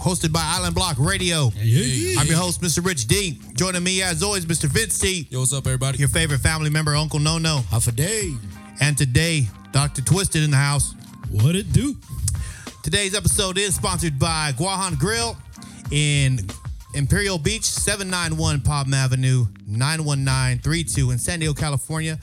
[0.00, 1.50] hosted by Island Block Radio.
[1.56, 2.20] yeah.
[2.20, 2.84] I'm your host, Mr.
[2.84, 3.38] Rich D.
[3.54, 4.64] Joining me, as always, Mr.
[4.66, 5.02] Vince.
[5.30, 5.98] Yo, what's up, everybody?
[5.98, 7.58] Your favorite family member, Uncle No No.
[7.70, 8.32] Half a day.
[8.80, 10.02] And today, Dr.
[10.02, 10.94] Twisted in the house.
[11.30, 11.96] What it do?
[12.82, 15.36] Today's episode is sponsored by Guahan Grill
[15.90, 16.40] in
[16.94, 22.18] Imperial Beach, 791 Palm Avenue, 91932 in San Diego, California.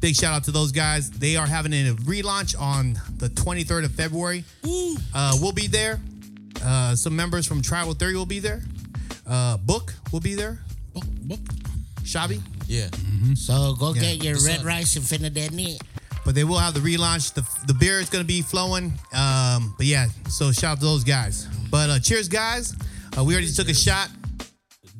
[0.00, 1.10] Big shout out to those guys.
[1.10, 4.44] They are having a relaunch on the 23rd of February.
[5.14, 5.98] Uh, we'll be there.
[6.64, 8.62] Uh, some members from Tribal Theory will be there.
[9.26, 10.58] Uh, Book will be there.
[12.02, 12.40] Shabi.
[12.66, 12.88] Yeah.
[13.34, 14.00] So go Yeah.
[14.02, 14.66] get your The red sun.
[14.66, 15.80] rice and finna that meat.
[16.24, 17.34] But they will have the relaunch.
[17.34, 18.92] The, the beer is going to be flowing.
[19.12, 21.46] Um, but yeah, so shout out to those guys.
[21.70, 22.74] But uh, cheers, guys.
[23.16, 24.08] Uh, we already took a shot.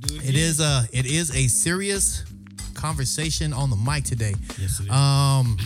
[0.06, 2.24] It is a it is a serious
[2.74, 4.34] conversation on the mic today.
[4.58, 4.90] Yes, it is.
[4.90, 5.56] Um,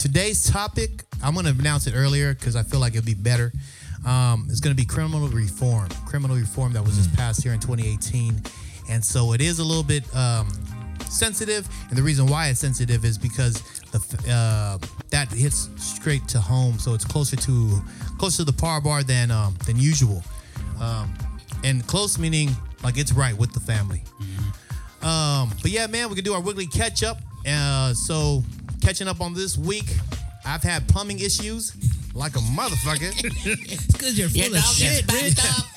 [0.00, 3.52] today's topic, I'm going to announce it earlier because I feel like it'll be better.
[4.06, 7.60] Um, it's going to be criminal reform, criminal reform that was just passed here in
[7.60, 8.40] 2018,
[8.90, 10.48] and so it is a little bit um,
[11.08, 11.68] sensitive.
[11.88, 13.98] And the reason why it's sensitive is because the
[14.32, 14.78] uh,
[15.10, 17.82] that hits straight to home, so it's closer to
[18.18, 20.22] closer to the par bar than um, than usual.
[20.80, 21.12] Um,
[21.64, 22.50] and close meaning
[22.82, 24.02] like it's right with the family.
[25.02, 27.18] Um, but yeah, man, we can do our weekly catch up.
[27.46, 28.42] Uh, so
[28.82, 29.90] catching up on this week,
[30.44, 31.72] I've had plumbing issues
[32.18, 33.14] like a motherfucker.
[33.70, 35.36] It's because you're full Your of shit, gets Rich.
[35.36, 35.66] backed up.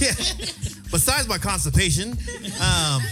[0.00, 0.82] yeah.
[0.90, 3.02] Besides my constipation, um,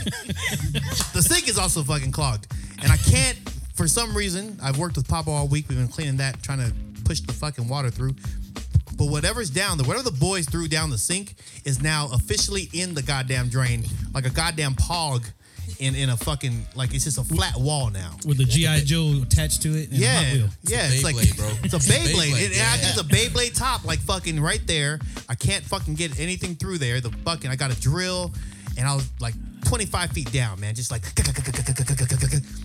[1.12, 2.46] the sink is also fucking clogged,
[2.82, 3.36] and I can't.
[3.74, 5.68] For some reason, I've worked with Papa all week.
[5.68, 6.72] We've been cleaning that, trying to
[7.04, 8.14] push the fucking water through.
[8.96, 12.94] But whatever's down there, whatever the boys threw down the sink is now officially in
[12.94, 15.30] the goddamn drain, like a goddamn pog
[15.78, 18.16] in in a fucking like it's just a flat wall now.
[18.26, 19.90] With the GI Joe attached to it.
[19.90, 20.48] And a Hot Yeah, Wheel.
[20.64, 21.48] yeah, it's like Beyblade, bro.
[21.64, 22.14] It's a It's Beyblade.
[22.32, 22.74] Beyblade, It, yeah.
[22.76, 24.98] it's a Beyblade top, like fucking right there.
[25.28, 27.00] I can't fucking get anything through there.
[27.00, 28.32] The fucking I got a drill,
[28.76, 29.34] and I was like
[29.66, 31.02] 25 feet down, man, just like,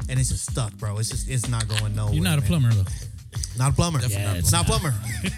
[0.09, 0.97] and it's just stuck, bro.
[0.97, 2.13] It's just it's not going nowhere.
[2.13, 2.47] You're not a man.
[2.47, 2.85] plumber though.
[3.57, 3.99] Not a plumber.
[3.99, 4.93] Definitely Yeah, not it's Not a plumber.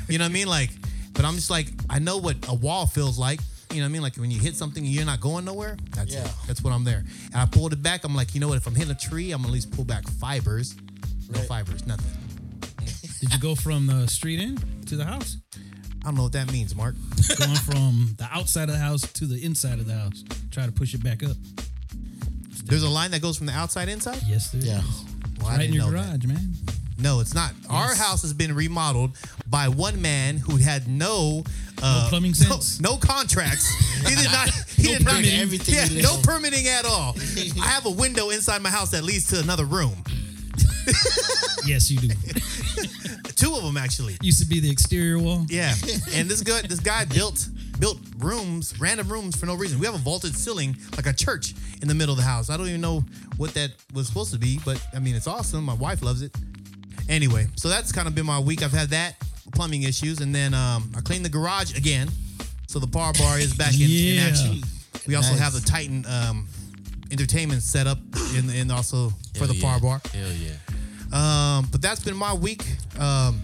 [0.09, 0.47] you know what I mean?
[0.47, 0.69] Like,
[1.13, 3.39] but I'm just like, I know what a wall feels like.
[3.75, 4.01] You know what I mean?
[4.01, 5.77] Like when you hit something and you're not going nowhere.
[5.95, 6.27] That's it.
[6.47, 7.03] That's what I'm there.
[7.33, 8.03] And I pulled it back.
[8.05, 8.57] I'm like, you know what?
[8.57, 10.75] If I'm hitting a tree, I'm gonna at least pull back fibers.
[11.29, 11.47] No Right.
[11.47, 12.11] fibers, nothing.
[13.19, 15.37] Did you go from the street in to the house?
[15.55, 16.93] I don't know what that means, Mark.
[17.39, 20.23] Going from the outside of the house to the inside of the house.
[20.51, 21.35] Try to push it back up.
[22.65, 24.21] There's a line that goes from the outside inside.
[24.27, 24.67] Yes, there is.
[24.67, 24.81] Yeah.
[25.39, 26.19] Well, I right in your know that.
[26.19, 26.53] garage, man.
[26.97, 27.51] No, it's not.
[27.69, 29.11] Our house has been remodeled
[29.47, 31.43] by one man who had no
[31.83, 32.79] uh, No plumbing no- sense?
[32.79, 33.67] no, contracts.
[34.07, 34.49] He did not.
[34.75, 35.23] He No did not.
[35.25, 37.15] Everything Yeah, no permitting at all.
[37.61, 40.03] I have a window inside my house that leads to another room.
[41.65, 42.09] Yes, you do.
[43.35, 44.15] Two of them actually.
[44.21, 45.43] Used to be the exterior wall.
[45.49, 45.73] Yeah,
[46.13, 47.47] and this guy, this guy built
[47.79, 49.79] built rooms, random rooms for no reason.
[49.79, 52.51] We have a vaulted ceiling like a church in the middle of the house.
[52.51, 53.03] I don't even know
[53.37, 55.63] what that was supposed to be, but I mean it's awesome.
[55.63, 56.35] My wife loves it.
[57.09, 58.63] Anyway, so that's kind of been my week.
[58.63, 59.15] I've had that
[59.53, 62.09] plumbing issues, and then um, I cleaned the garage again.
[62.67, 64.61] So the bar bar is back in, in action.
[65.07, 65.39] We also Nice.
[65.39, 66.47] have the Titan um,
[67.11, 67.99] entertainment set up,
[68.35, 69.61] in, and also for Hell the yeah.
[69.63, 70.01] par bar.
[70.13, 70.55] Hell yeah.
[71.13, 72.63] Um, but that's been my week.
[72.99, 73.41] Um,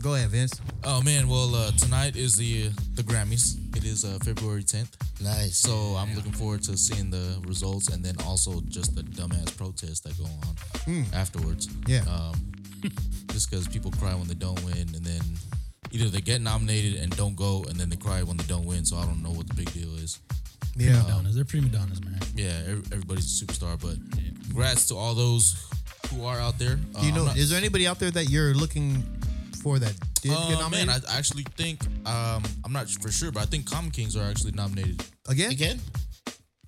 [0.00, 0.60] go ahead, Vince.
[0.84, 3.56] Oh man, well uh, tonight is the the Grammys.
[3.76, 4.90] It is uh, February 10th,
[5.22, 5.56] Nice.
[5.56, 10.00] so I'm looking forward to seeing the results and then also just the dumbass protests
[10.00, 11.68] that go on afterwards.
[11.86, 12.02] Yeah.
[12.08, 12.52] Um,
[13.32, 15.20] just because people cry when they don't win, and then
[15.90, 18.84] either they get nominated and don't go, and then they cry when they don't win.
[18.84, 20.18] So I don't know what the big deal is.
[20.76, 21.02] Yeah.
[21.08, 21.34] Donnas.
[21.34, 22.18] They're prima donnas, man.
[22.34, 23.96] Yeah, ev- everybody's a superstar, but
[24.44, 25.66] congrats to all those
[26.10, 26.76] who are out there.
[26.76, 27.20] Do you Uh, know?
[27.22, 29.02] I'm not- is there anybody out there that you're looking
[29.62, 33.30] for that did Uh, get nominated man, I actually think um, I'm not for sure,
[33.32, 35.02] but I think Common Kings are actually nominated.
[35.28, 35.50] again?
[35.52, 35.80] Again?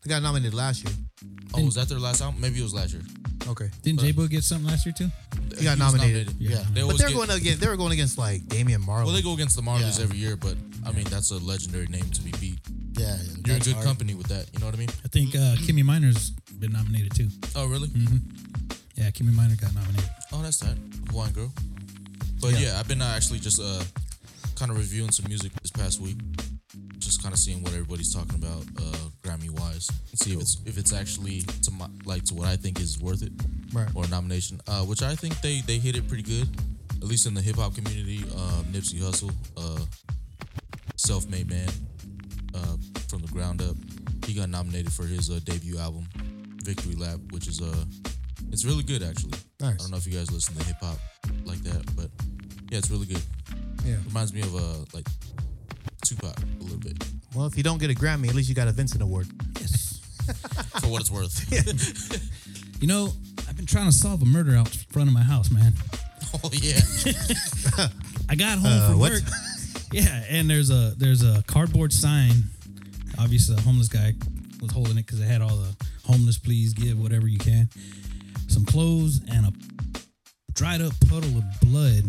[0.02, 0.92] They got nominated last year.
[1.54, 2.40] Oh, was that their last album?
[2.40, 3.02] Maybe it was last year.
[3.46, 5.08] Okay, Didn't J Boog get something last year too?
[5.56, 6.34] he got was nominated.
[6.38, 6.64] Yeah.
[6.72, 7.60] They But always they're get- going against.
[7.60, 9.04] They were going against like Damian Marley.
[9.06, 10.04] Well, they go against the Marleys Yeah.
[10.04, 12.58] every year, but I mean that's a legendary name to be beat.
[12.98, 13.16] Yeah.
[13.16, 13.86] You're in that's good hard.
[13.86, 14.46] company with that.
[14.52, 14.90] You know what I mean?
[15.04, 17.28] I think uh, Kimie Miner's been nominated too.
[17.54, 17.90] Oh, really?
[18.96, 20.08] Yeah, Kimie Miner got nominated.
[20.32, 20.76] Oh, that's that
[21.10, 21.52] Hawaiian girl.
[22.44, 23.82] But yeah, I've been uh, actually just uh,
[24.54, 26.18] kind of reviewing some music this past week,
[26.98, 30.76] just kind of seeing what everybody's talking about uh, Grammy wise, see if it's if
[30.76, 33.32] it's actually to my like to what I think is worth it,
[33.72, 33.88] Right.
[33.94, 36.46] Or a nomination, uh, which I think they they hit it pretty good,
[37.00, 38.22] at least in the hip hop community.
[38.36, 39.80] Um, Nipsey Hussle, uh,
[40.96, 41.70] self made man,
[42.54, 42.76] uh,
[43.08, 43.74] from the ground up.
[44.26, 46.06] He got nominated for his uh, debut album,
[46.62, 47.84] Victory Lap, which is uh,
[48.52, 49.32] it's really good actually.
[49.62, 50.98] I don't know if you guys listen to hip hop
[51.46, 51.62] like
[52.74, 53.22] Yeah, it's really good.
[53.84, 53.94] Yeah.
[54.08, 55.06] Reminds me of uh like
[56.04, 57.04] Tupac a little bit.
[57.32, 59.28] Well, if you don't get a Grammy, at least you got a Vincent Award.
[59.60, 60.00] Yes.
[60.80, 61.38] For what it's worth.
[62.80, 63.12] You know,
[63.48, 65.72] I've been trying to solve a murder out front of my house, man.
[66.42, 66.80] oh yeah.
[68.28, 69.12] I got home Uh, from what?
[69.12, 69.22] work.
[69.92, 72.32] Yeah, and there's a there's a cardboard sign.
[73.20, 74.14] Obviously, a homeless guy
[74.60, 75.74] was holding it because it had all the
[76.04, 77.68] homeless, please give whatever you can.
[78.48, 79.52] Some clothes and a
[80.52, 82.04] dried up puddle of blood,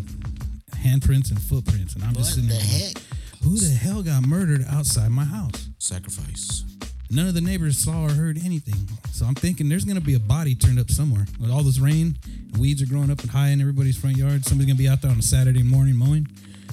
[0.75, 1.95] handprints and footprints.
[1.95, 2.63] And I'm just sitting the there.
[2.63, 2.98] heck?
[3.44, 5.69] Who the hell got murdered outside my house?
[5.77, 6.63] Sacrifice.
[7.12, 8.89] None of the neighbors saw or heard anything.
[9.12, 11.25] So I'm thinking there's gonna be a body turned up somewhere.
[11.39, 12.18] With all this rain,
[12.57, 14.44] weeds are growing up and high in everybody's front yard.
[14.45, 16.27] Somebody's gonna be out there on a Saturday morning mowing.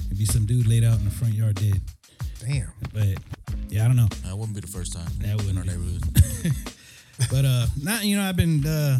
[0.07, 1.79] There'd be some dude laid out in the front yard dead.
[2.39, 2.71] Damn.
[2.91, 3.09] But
[3.69, 4.07] yeah, I don't know.
[4.25, 5.69] That wouldn't be the first time That wouldn't our be.
[5.69, 6.03] neighborhood.
[7.29, 8.97] But uh not you know, I've been uh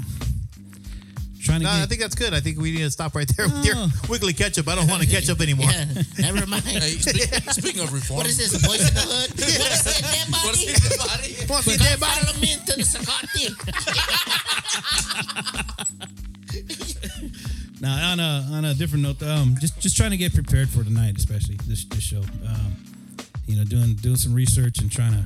[1.44, 2.34] trying to No, get I think that's good.
[2.34, 3.90] I think we need to stop right there with your Oh.
[4.10, 4.68] wiggly ketchup.
[4.68, 5.69] I don't want to catch up anymore.
[5.69, 5.86] Yeah,
[6.19, 6.63] never mind.
[6.63, 8.18] hey, speak, speaking of reform.
[8.18, 9.30] What is this, Boys in the Hood?
[9.40, 10.60] What is that, dead body?
[10.66, 11.36] is the body?
[11.50, 12.19] Want to see dead body?
[12.25, 13.48] Parliament to the Sakati.
[17.81, 20.84] now on a on a different note, um just just trying to get prepared for
[20.84, 22.22] tonight, especially this this show.
[22.48, 22.75] Um
[23.48, 25.24] you know, doing doing some research and trying to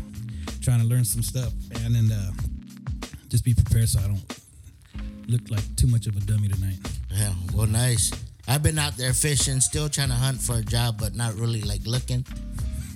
[0.61, 1.53] trying to learn some stuff
[1.83, 2.31] and then uh
[3.29, 4.21] just be prepared so I don't
[5.27, 6.77] look like too much of a dummy tonight.
[7.11, 8.11] Yeah, well, nice.
[8.47, 11.61] I've been out there fishing, still trying to hunt for a job, but not really
[11.61, 12.25] like looking.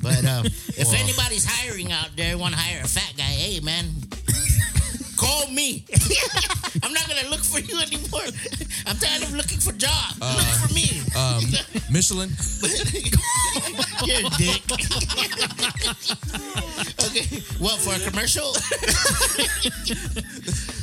[0.02, 3.86] But um, if anybody's hiring out there, want to hire a fat guy, hey man,
[5.18, 5.86] call me.
[6.84, 8.22] I'm not gonna look for you anymore.
[8.88, 10.20] I'm tired of looking for jobs.
[10.20, 11.02] look for me.
[11.16, 11.44] Um,
[11.92, 12.30] Michelin.
[14.06, 14.64] You're a dick.
[17.06, 18.54] okay, Well, for a commercial?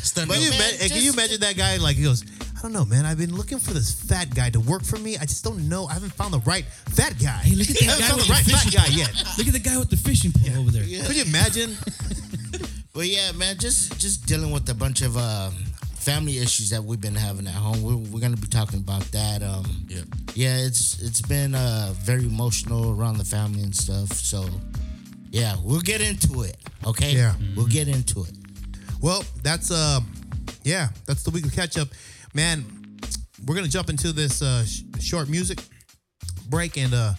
[0.08, 1.76] Stand Can you, man, ima- can you imagine that guy?
[1.76, 2.25] Like he goes,
[2.56, 3.05] I don't know, man.
[3.06, 5.16] I've been looking for this fat guy to work for me.
[5.16, 5.87] I just don't know.
[5.87, 7.38] I haven't found the right fat guy.
[7.46, 9.14] Hey, look at that I haven't guy found with the right fat fishing guy yet.
[9.38, 10.82] Look at the guy with the fishing pole over there.
[11.06, 11.76] Could you imagine?
[12.94, 15.50] But yeah, man, just just dealing with a bunch of uh,
[16.00, 17.81] family issues that we've been having at home.
[17.81, 19.40] We're, we're gonna be talking about that.
[19.43, 20.02] Um, Yeah.
[20.34, 24.12] yeah, it's it's been uh, very emotional around the family and stuff.
[24.14, 24.46] So
[25.31, 26.56] yeah, we'll get into it.
[26.84, 27.12] Okay.
[27.12, 27.34] Yeah.
[27.54, 28.32] we'll get into it.
[29.00, 30.00] Well, that's uh,
[30.64, 31.88] yeah, that's the weekly catch up,
[32.34, 32.64] man.
[33.46, 35.60] We're gonna jump into this uh, sh- short music
[36.48, 37.12] break and uh,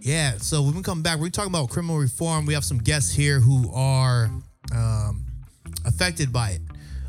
[0.00, 0.36] yeah.
[0.38, 2.46] So when we come back, we're talking about criminal reform.
[2.46, 4.30] We have some guests here who are
[4.72, 5.26] um,
[5.84, 6.60] affected by it.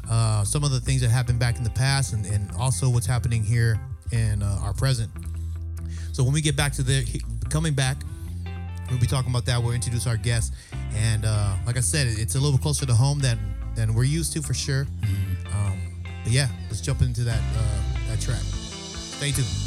[0.09, 3.05] Uh, some of the things that happened back in the past, and, and also what's
[3.05, 3.79] happening here
[4.11, 5.11] in uh, our present.
[6.13, 7.05] So when we get back to the
[7.49, 7.97] coming back,
[8.89, 9.61] we'll be talking about that.
[9.61, 10.55] We'll introduce our guests,
[10.95, 13.37] and uh, like I said, it's a little closer to home than
[13.77, 14.87] than we're used to for sure.
[15.53, 15.79] Um,
[16.23, 18.41] but yeah, let's jump into that uh, that track.
[18.41, 19.66] Stay tuned.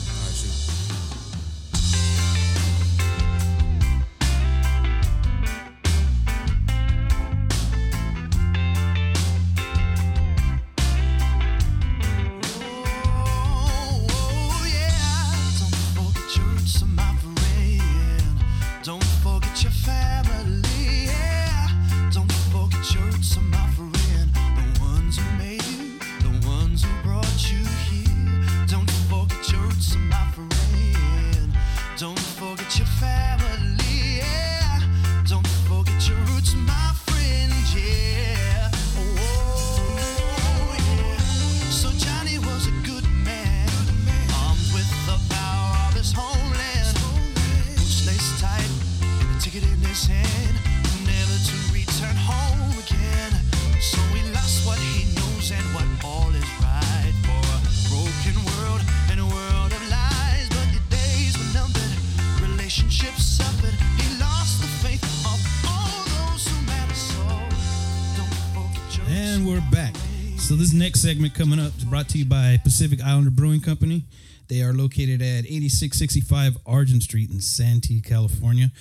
[70.50, 74.02] So this next segment coming up is brought to you by Pacific Islander Brewing Company.
[74.48, 78.72] They are located at 8665 Argent Street in Santee, California.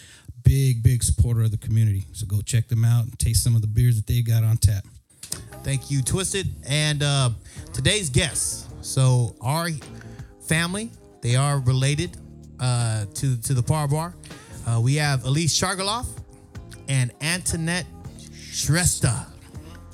[0.43, 2.07] Big, big supporter of the community.
[2.11, 4.57] So go check them out and taste some of the beers that they got on
[4.57, 4.83] tap.
[5.61, 6.47] Thank you, Twisted.
[6.67, 7.29] And uh,
[7.71, 8.67] today's guests.
[8.81, 9.69] So our
[10.47, 10.89] family,
[11.21, 12.17] they are related
[12.59, 14.15] uh, to to the Par Bar.
[14.65, 16.07] Uh, we have Elise Chargualaf
[16.87, 17.85] and Antoinette
[18.17, 19.27] Shrestha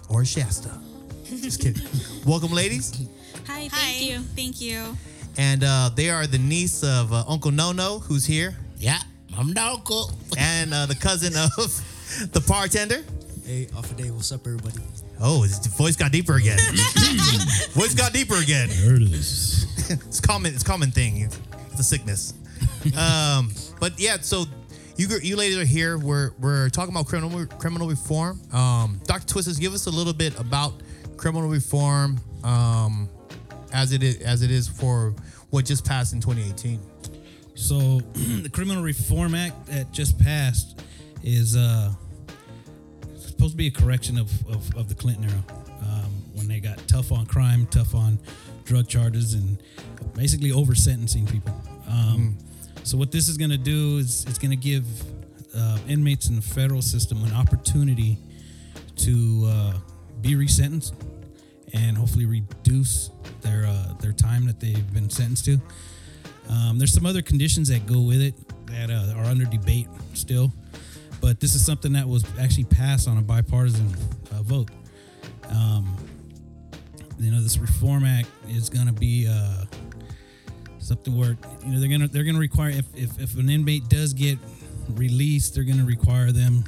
[0.08, 0.85] or Shasta.
[1.26, 1.82] Just kidding.
[2.26, 3.08] Welcome, ladies.
[3.48, 4.20] Hi, thank you.
[4.20, 4.96] Thank you.
[5.38, 9.00] And uh, they are the niece of uh, Uncle Nono, who's here, Yeah,
[9.38, 10.12] I'm the uncle.
[10.38, 11.52] and uh, the cousin of
[12.32, 13.04] the bartender.
[13.44, 14.12] Hey, off a day.
[14.12, 14.78] What's up, everybody?
[15.20, 16.58] Oh, his voice got deeper again.
[17.72, 18.70] voice got deeper again.
[18.70, 19.66] There it is.
[19.90, 20.54] It's common.
[20.54, 21.22] It's a common thing.
[21.72, 22.34] It's a sickness.
[22.98, 24.46] um, but yeah, so
[24.98, 25.98] you you ladies are here.
[25.98, 28.42] We're we're talking about criminal criminal reform.
[28.54, 29.28] Um, Dr.
[29.28, 30.74] Twisted, give us a little bit about
[31.18, 33.10] criminal reform um,
[33.74, 35.14] as it is as it is for
[35.50, 36.80] what just passed in 2018.
[37.56, 38.00] So
[38.42, 40.82] the Criminal Reform Act that just passed
[41.24, 41.92] is uh,
[43.18, 45.44] supposed to be a correction of, of, of the Clinton era
[45.82, 48.20] um, when they got tough on crime, tough on
[48.66, 49.58] drug charges, and
[50.14, 51.54] basically over sentencing people.
[51.88, 52.38] Um,
[52.84, 54.86] So what this is going to do is it's going to give
[55.58, 58.20] uh, inmates in the federal system an opportunity
[58.98, 59.74] to uh,
[60.26, 60.94] be resentenced
[61.74, 65.62] and hopefully reduce their uh, their time that they've been sentenced to.
[66.50, 68.34] Um, there's some other conditions that go with it
[68.68, 70.52] that uh, are under debate still,
[71.22, 73.94] but this is something that was actually passed on a bipartisan
[74.32, 74.70] uh, vote.
[75.50, 75.96] Um,
[77.20, 79.66] you know, this Reform Act is going to be uh,
[80.80, 84.14] something where you know they're gonna they're gonna require if if, if an inmate does
[84.14, 84.40] get
[84.90, 86.64] released, they're gonna require them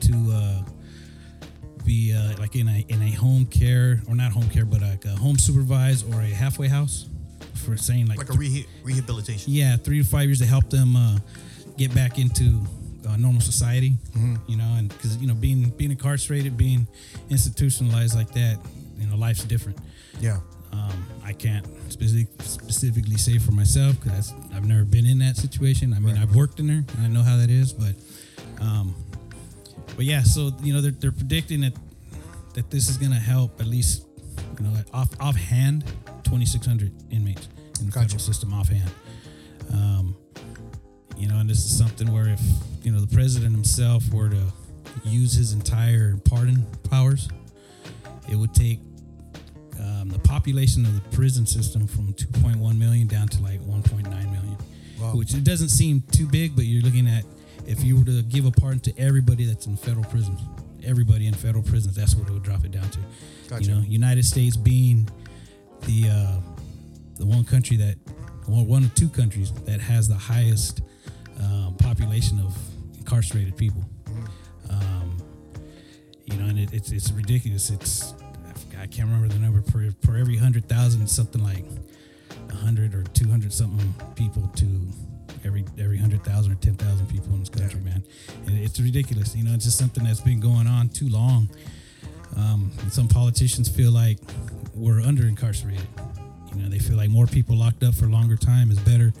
[0.00, 0.62] to uh,
[1.86, 5.04] be uh, like in a in a home care or not home care, but like
[5.04, 7.06] a home supervised or a halfway house
[7.64, 9.52] for saying like Like a reha- rehabilitation.
[9.52, 11.18] yeah, three to five years to help them uh,
[11.76, 12.60] get back into
[13.08, 13.92] uh, normal society.
[14.48, 16.86] You know, and because you know being being incarcerated, being
[17.30, 18.58] institutionalized like that,
[18.98, 19.78] you know, life's different.
[20.20, 20.38] Yeah.
[20.72, 25.94] Um, I can't specific, specifically say for myself because I've never been in that situation.
[25.94, 27.94] I mean, I've worked in there and I know how that is, but,
[28.60, 28.94] um,
[29.94, 30.22] but yeah.
[30.22, 31.74] So you know, they're, they're predicting that
[32.54, 34.06] that this is going to help at least,
[34.58, 35.84] you know, off offhand,
[36.24, 37.48] twenty six hundred inmates
[37.80, 38.06] in the Gotcha.
[38.06, 38.90] federal system offhand.
[39.72, 40.16] Um,
[41.16, 42.40] you know, and this is something where if
[42.82, 44.42] you know the president himself were to
[45.04, 47.28] use his entire pardon powers,
[48.30, 48.80] it would take
[49.80, 54.56] um, the population of the prison system from 2.1 million down to like 1.9 million,
[55.16, 57.24] which it doesn't seem too big, but you're looking at
[57.66, 60.40] if you were to give a pardon to everybody that's in federal prisons,
[60.84, 62.98] everybody in federal prisons, that's what it would drop it down to.
[63.48, 63.64] Gotcha.
[63.64, 65.08] You know, United States being
[65.82, 66.40] the uh,
[67.18, 67.96] the one country that,
[68.48, 70.82] well, one of two countries that has the highest
[71.40, 72.56] um, population of
[72.98, 73.84] incarcerated people.
[74.70, 75.18] Um,
[76.24, 77.70] you know, and it, it's it's ridiculous.
[77.70, 78.14] It's
[78.78, 81.64] I can't remember the number per per every hundred thousand, something like
[82.56, 84.66] hundred or two hundred something people to
[85.46, 88.02] every every hundred thousand or ten thousand people in this country, man.
[88.46, 89.34] And it's ridiculous.
[89.34, 91.48] You know, it's just something that's been going on too long.
[92.36, 94.18] Um, and some politicians feel like
[94.74, 95.86] we're under incarcerated.
[96.54, 99.12] You know, they feel like more people locked up for longer time is better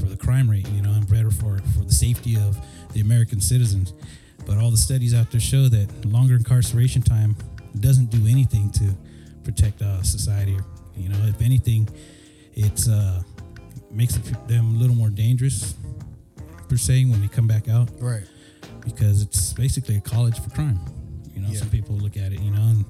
[0.00, 0.66] for the crime rate.
[0.70, 2.56] You know, and better for for the safety of
[2.92, 3.92] the American citizens.
[4.46, 7.36] But all the studies out there show that longer incarceration time
[7.80, 8.94] doesn't do anything to
[9.42, 10.56] protect uh, society.
[10.96, 11.88] You know, if anything,
[12.54, 13.22] it's uh,
[13.94, 14.14] makes
[14.48, 15.74] them a little more dangerous
[16.68, 18.24] per se when they come back out Right.
[18.84, 20.78] because it's basically a college for crime.
[21.34, 21.58] You know, Yeah.
[21.60, 22.84] some people look at it, you know, and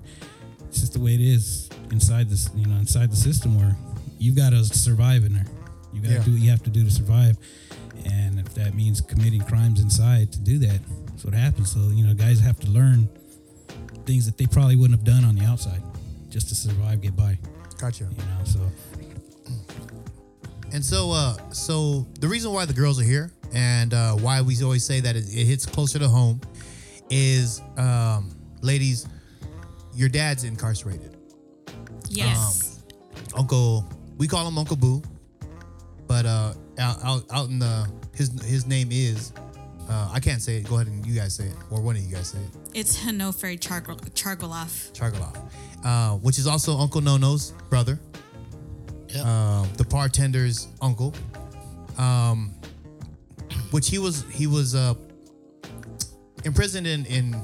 [0.68, 3.76] it's just the way it is inside this, you know, inside the system where
[4.18, 5.46] you've got to survive in there.
[5.92, 6.22] You got to Yeah.
[6.24, 7.36] do what you have to do to survive,
[8.04, 11.70] and if that means committing crimes inside to do that, that's what happens.
[11.70, 13.08] So you know, guys have to learn
[14.06, 15.82] things that they probably wouldn't have done on the outside
[16.30, 17.38] just to survive, get by.
[17.78, 18.04] Gotcha.
[18.04, 18.60] You know, so
[20.74, 24.60] And so, uh, so the reason why the girls are here and uh, why we
[24.64, 26.40] always say that it, it hits closer to home
[27.10, 29.06] is, um, ladies,
[29.94, 31.16] your dad's incarcerated.
[32.08, 32.82] Yes.
[33.36, 33.88] Uncle,
[34.18, 35.00] we call him Uncle Boo,
[36.08, 39.32] but uh, out, out out in the his his name is,
[39.88, 40.68] uh, I can't say it.
[40.68, 42.50] Go ahead and you guys say it, or one of you guys say it.
[42.74, 44.90] it's Hanover Chargol- Chargualaf.
[45.84, 48.00] Uh, which is also Uncle Nono's brother,
[49.14, 49.24] Yep.
[49.26, 51.14] um, the bartender's uncle,
[51.98, 52.52] um,
[53.70, 54.94] which he was he was uh,
[56.44, 57.36] imprisoned in in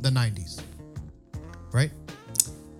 [0.00, 0.60] the nineties,
[1.72, 1.90] right?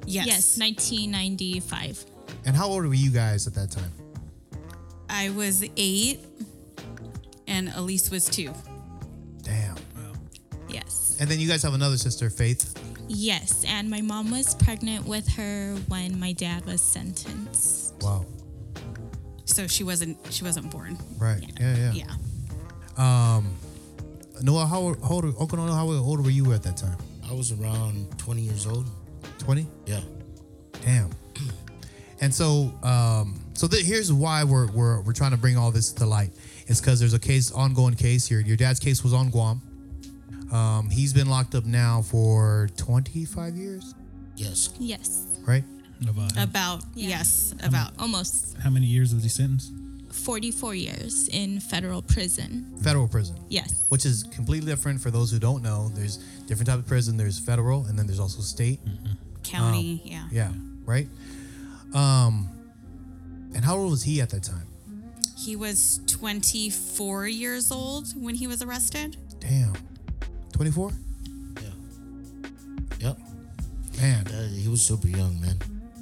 [0.06, 0.26] Yes.
[0.26, 2.04] Yes, 1995.
[2.46, 3.92] And how old were you guys at that time?
[5.08, 6.20] I was eight,
[7.46, 8.52] and Elise was two.
[9.42, 9.76] Damn.
[10.68, 11.16] Yes.
[11.20, 12.76] And then you guys have another sister, Faith.
[13.08, 17.79] Yes, and my mom was pregnant with her when my dad was sentenced.
[18.02, 18.24] Wow.
[19.44, 20.96] So she wasn't she wasn't born.
[21.18, 21.42] Right.
[21.60, 21.92] Yeah, yeah.
[21.92, 23.36] Yeah.
[23.36, 23.54] Um,
[24.42, 25.24] Noah, how, old- how old?
[25.38, 26.96] Uncle Noah, how old were you at that time?
[27.28, 28.86] I was around 20 years old.
[29.38, 29.66] Twenty.
[29.86, 30.00] Yeah.
[30.84, 31.10] Damn.
[32.22, 35.90] And so, um, so th- here's why we're, we're we're trying to bring all this
[35.92, 36.32] to light.
[36.66, 38.40] It's because there's a case, ongoing case here.
[38.40, 39.62] Your dad's case was on Guam.
[40.52, 43.94] Um, he's been locked up now for 25 years,
[44.36, 44.68] Yes.
[44.78, 45.64] Yes, right?
[46.08, 47.08] Of, uh, About Yeah.
[47.10, 48.56] yes, about almost.
[48.58, 49.72] how many years was he sentenced?
[50.10, 52.66] 44 years in federal prison.
[52.82, 53.36] Federal prison.
[53.48, 53.74] Yes.
[53.90, 55.88] which is completely different for those who don't know.
[55.94, 57.16] There's different type of prison.
[57.16, 58.80] There's federal, and then there's also state.
[59.42, 60.28] County, yeah.
[60.30, 60.52] Yeah,
[60.84, 61.08] right.
[61.94, 62.48] Um,
[63.54, 64.66] and how old was he at that time?
[65.36, 69.16] He was 24 years old when he was arrested.
[69.40, 69.72] Damn,
[70.52, 70.92] twenty four.
[71.56, 71.70] Yeah.
[73.00, 73.18] Yep.
[73.96, 75.56] Man, Uh, he was super young, man.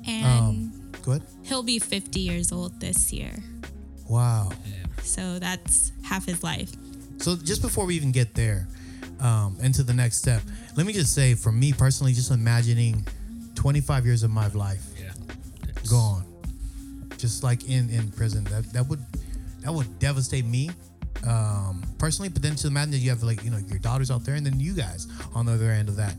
[0.09, 1.23] And um, go ahead.
[1.45, 3.33] he'll be 50 years old this year.
[4.09, 4.50] Wow.
[5.03, 6.71] So that's half his life.
[7.19, 8.67] So just before we even get there,
[9.21, 10.41] um, into the next step,
[10.77, 13.05] let me just say, for me personally, just imagining
[13.57, 15.11] twenty five years of my life Yeah.
[15.91, 16.25] gone,
[17.17, 18.45] just like in in prison.
[18.45, 19.00] That that would
[19.62, 20.71] that would devastate me
[21.27, 22.29] um, personally.
[22.29, 24.47] But then to imagine that you have like you know your daughters out there, and
[24.47, 26.15] then you guys on the other end of that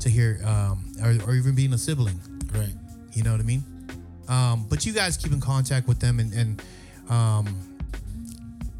[0.00, 2.18] to hear, um, or, or even being a sibling.
[2.54, 2.72] Right.
[3.18, 3.64] You know what I mean?
[4.28, 6.62] Um, but you guys keep in contact with them and, and
[7.10, 7.76] um,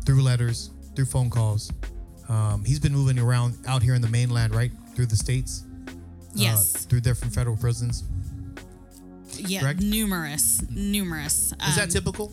[0.07, 1.73] through letters, through phone calls.
[2.29, 4.71] Um, he's been moving around out here in the mainland, right?
[4.95, 5.65] Through the states?
[6.35, 6.77] Yes.
[6.77, 8.05] Uh, through different federal prisons.
[9.39, 9.61] yeah.
[9.61, 9.81] correct?
[9.81, 11.53] Numerous, numerous.
[11.67, 12.33] Is that Um, typical?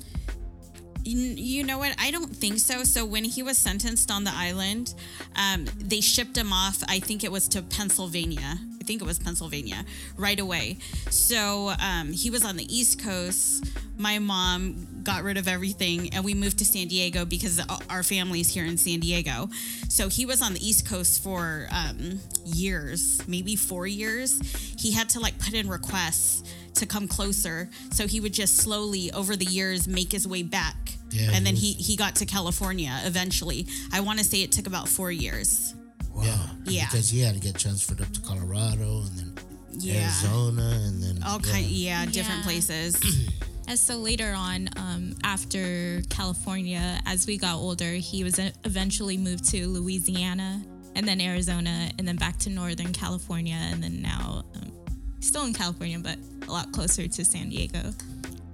[1.07, 1.95] You, know what?
[2.00, 2.83] I don't think so.
[2.83, 4.95] So when he was sentenced on the island,
[5.35, 6.83] um, they shipped him off.
[6.88, 8.57] I think it was to Pennsylvania.
[8.81, 9.85] I think it was Pennsylvania
[10.17, 10.77] right away.
[11.12, 13.65] So um, he was on the East Coast.
[13.97, 18.53] My mom got rid of everything and we moved to San Diego because our family's
[18.53, 19.47] here in San Diego.
[19.88, 24.39] So he was on the East Coast for um, years, maybe four years.
[24.77, 26.44] He had to like put in requests
[26.75, 27.70] to come closer.
[27.91, 30.75] So he would just slowly over the years make his way back.
[31.11, 33.68] Yeah, and then he he, he got to California eventually.
[33.94, 35.74] I want to say it took about four years.
[36.22, 36.37] Yeah.
[36.65, 36.85] Yeah.
[36.89, 39.33] Because he had to get transferred up to Colorado and then
[39.72, 40.03] Yeah.
[40.03, 42.44] Arizona and then All kind, yeah, different Yeah.
[42.44, 42.96] places.
[43.67, 49.49] And so later on, um, after California, as we got older, he was eventually moved
[49.51, 50.61] to Louisiana
[50.95, 53.57] and then Arizona and then back to Northern California.
[53.57, 54.71] And then now, um,
[55.19, 57.91] still in California, but a lot closer to San Diego.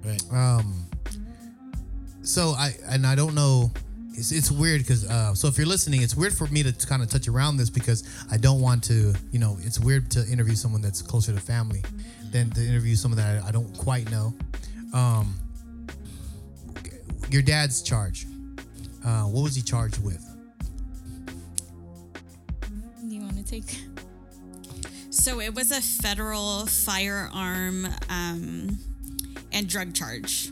[0.04, 0.22] Right.
[0.32, 0.86] Um,
[2.22, 3.70] so I and I don't know.
[4.14, 7.02] It's, it's weird because uh, so if you're listening, it's weird for me to kind
[7.02, 9.14] of touch around this because I don't want to.
[9.30, 11.82] You know, it's weird to interview someone that's closer to family
[12.30, 14.34] than to interview someone that I, I don't quite know.
[14.92, 15.34] Um,
[17.30, 18.26] your dad's charge.
[19.04, 20.22] Uh, what was he charged with?
[22.60, 23.84] Do you want to take?
[25.10, 28.78] So it was a federal firearm um,
[29.52, 30.50] and drug charge.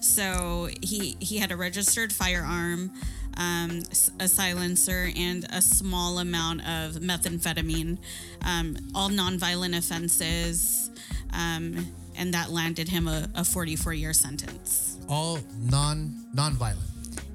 [0.00, 2.92] So he he had a registered firearm,
[3.36, 3.82] um,
[4.20, 7.98] a silencer, and a small amount of methamphetamine,
[8.42, 10.90] um, all nonviolent offenses,
[11.32, 11.86] um,
[12.18, 14.96] and that landed him a, a 44 year sentence.
[15.08, 16.80] All non non-violent,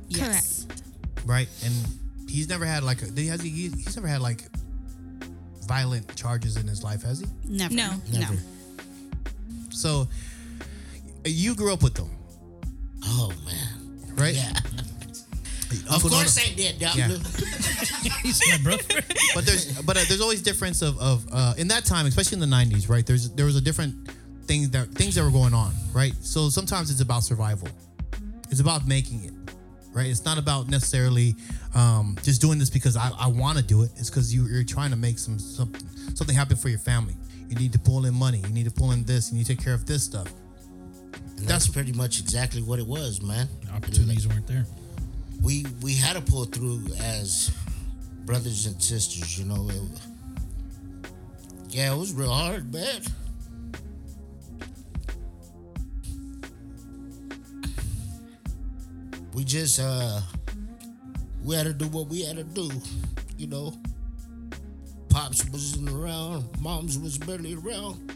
[0.09, 0.65] Yes.
[1.25, 1.47] right?
[1.63, 1.73] And
[2.29, 3.49] he's never had like a, has he?
[3.49, 4.43] He's never had like
[5.67, 7.27] violent charges in his life, has he?
[7.45, 7.73] Never.
[7.73, 7.91] No.
[8.11, 8.33] Never.
[8.33, 8.39] No.
[9.69, 10.07] So
[11.25, 12.09] you grew up with them,
[13.03, 14.15] Oh man.
[14.15, 14.35] right?
[14.35, 14.53] Yeah.
[15.87, 17.07] Of Uncle course I did, Yeah.
[18.23, 18.83] He's my brother.
[19.33, 22.49] but there's but uh, there's always difference of of uh, in that time, especially in
[22.49, 23.05] the '90s, right?
[23.05, 24.09] There's there was a different
[24.47, 26.13] things that things that were going on, right?
[26.21, 27.67] So sometimes it's about survival.
[28.49, 29.33] It's about making it,
[29.93, 30.07] right?
[30.07, 31.35] It's not about necessarily
[31.73, 33.91] um, just doing this because I, I want to do it.
[33.97, 35.81] It's because you, you're trying to make some something
[36.15, 37.15] something happen for your family.
[37.47, 38.39] You need to pull in money.
[38.39, 39.31] You need to pull in this.
[39.31, 40.27] You need to take care of this stuff.
[41.37, 43.47] And that's pretty much exactly what it was, man.
[43.73, 44.65] Opportunities weren't there.
[45.41, 47.51] we we had to pull through as
[48.25, 49.69] brothers and sisters, you know.
[49.69, 50.01] It,
[51.69, 53.01] yeah, it was real hard, man.
[59.33, 60.21] We just uh
[61.43, 62.69] we had to do what we had to do,
[63.37, 63.73] you know.
[65.09, 68.13] Pops wasn't around, moms was barely around,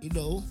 [0.00, 0.44] you know.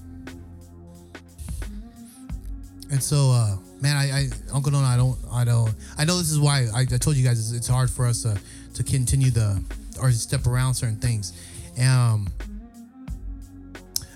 [2.89, 6.31] And so, uh, man, I, I Uncle Don, I don't, I don't, I know this
[6.31, 8.37] is why I, I told you guys it's, it's hard for us to
[8.75, 9.61] to continue the
[10.01, 11.33] or step around certain things.
[11.81, 12.27] Um,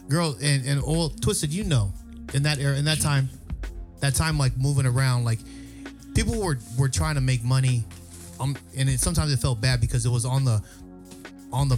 [0.09, 1.93] girl, and and old twisted, you know,
[2.33, 3.29] in that era, in that time,
[4.01, 5.39] that time, like moving around, like
[6.13, 7.85] people were were trying to make money,
[8.39, 10.61] um, and it sometimes it felt bad because it was on the
[11.53, 11.77] on the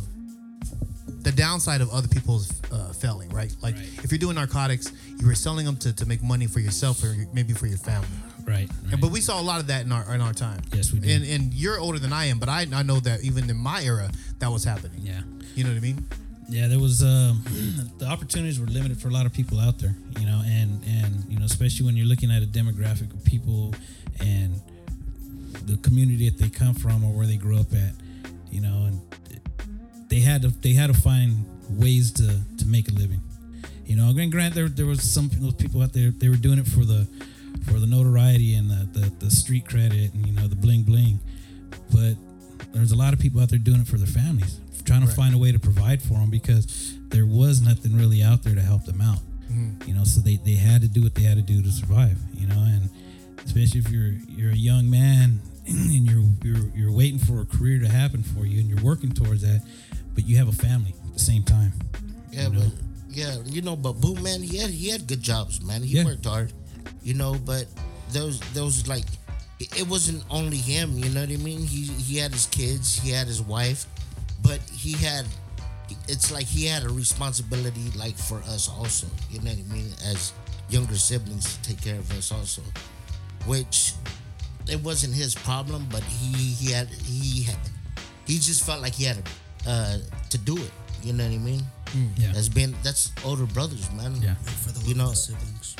[1.22, 3.54] the downside of other people's uh, failing, right?
[3.62, 3.86] Like Right.
[4.04, 7.16] if you're doing narcotics, you were selling them to, to make money for yourself or
[7.34, 8.08] maybe for your family.
[8.46, 8.70] Right.
[8.92, 9.00] Right.
[9.00, 10.60] but we saw a lot of that in our in our time.
[10.74, 11.22] Yes, we did.
[11.22, 13.82] And and you're older than I am, but I I know that even in my
[13.84, 14.10] era
[14.40, 15.00] that was happening.
[15.02, 15.22] yeah.
[15.56, 16.06] You know what I mean?
[16.54, 17.42] Yeah, there was um,
[17.98, 21.26] the opportunities were limited for a lot of people out there, you know, and and
[21.28, 23.74] you know, especially when you're looking at a demographic of people
[24.20, 24.62] and
[25.66, 27.94] the community that they come from or where they grew up at,
[28.52, 29.02] you know, and
[30.10, 32.28] they had to they had to find ways to
[32.60, 33.22] to make a living,
[33.88, 34.14] you know.
[34.16, 37.08] And grant there there was some people out there they were doing it for the
[37.66, 41.20] for the notoriety and the the, the street credit and you know the bling bling,
[41.92, 42.14] but
[42.74, 45.34] there's a lot of people out there doing it for their families, trying to find
[45.34, 48.86] a way to provide for them because there was nothing really out there to help
[48.86, 49.20] them out.
[49.52, 49.88] Mm-hmm.
[49.88, 52.18] You know, so they, they had to do what they had to do to survive.
[52.34, 52.90] You know, and
[53.46, 57.80] especially if you're you're a young man and you're you're you're waiting for a career
[57.80, 59.62] to happen for you and you're working towards that,
[60.16, 61.74] but you have a family at the same time.
[62.32, 62.72] Yeah, but
[63.10, 65.84] yeah, you know, but Boo man, he had he had good jobs, man.
[65.84, 66.06] He Yeah.
[66.06, 66.52] worked hard,
[67.04, 67.36] you know.
[67.46, 67.68] But
[68.12, 69.06] those those like,
[69.60, 70.98] it wasn't only him.
[70.98, 71.60] You know what I mean?
[71.62, 73.86] He he had his kids, he had his wife,
[74.44, 75.26] but he had.
[76.08, 79.08] It's like he had a responsibility, like for us also.
[79.30, 79.90] You know what I mean?
[80.06, 80.34] As
[80.70, 82.62] younger siblings, to take care of us also,
[83.46, 83.94] which
[84.68, 87.58] it wasn't his problem, but he he had he had
[88.26, 89.18] he just felt like he had
[89.68, 89.98] uh,
[90.30, 90.72] to do it.
[91.04, 91.62] You know what I mean?
[92.18, 92.32] Yeah.
[92.34, 94.16] That's been that's older brothers, man.
[94.22, 94.36] Yeah.
[94.36, 95.76] For the You know- siblings.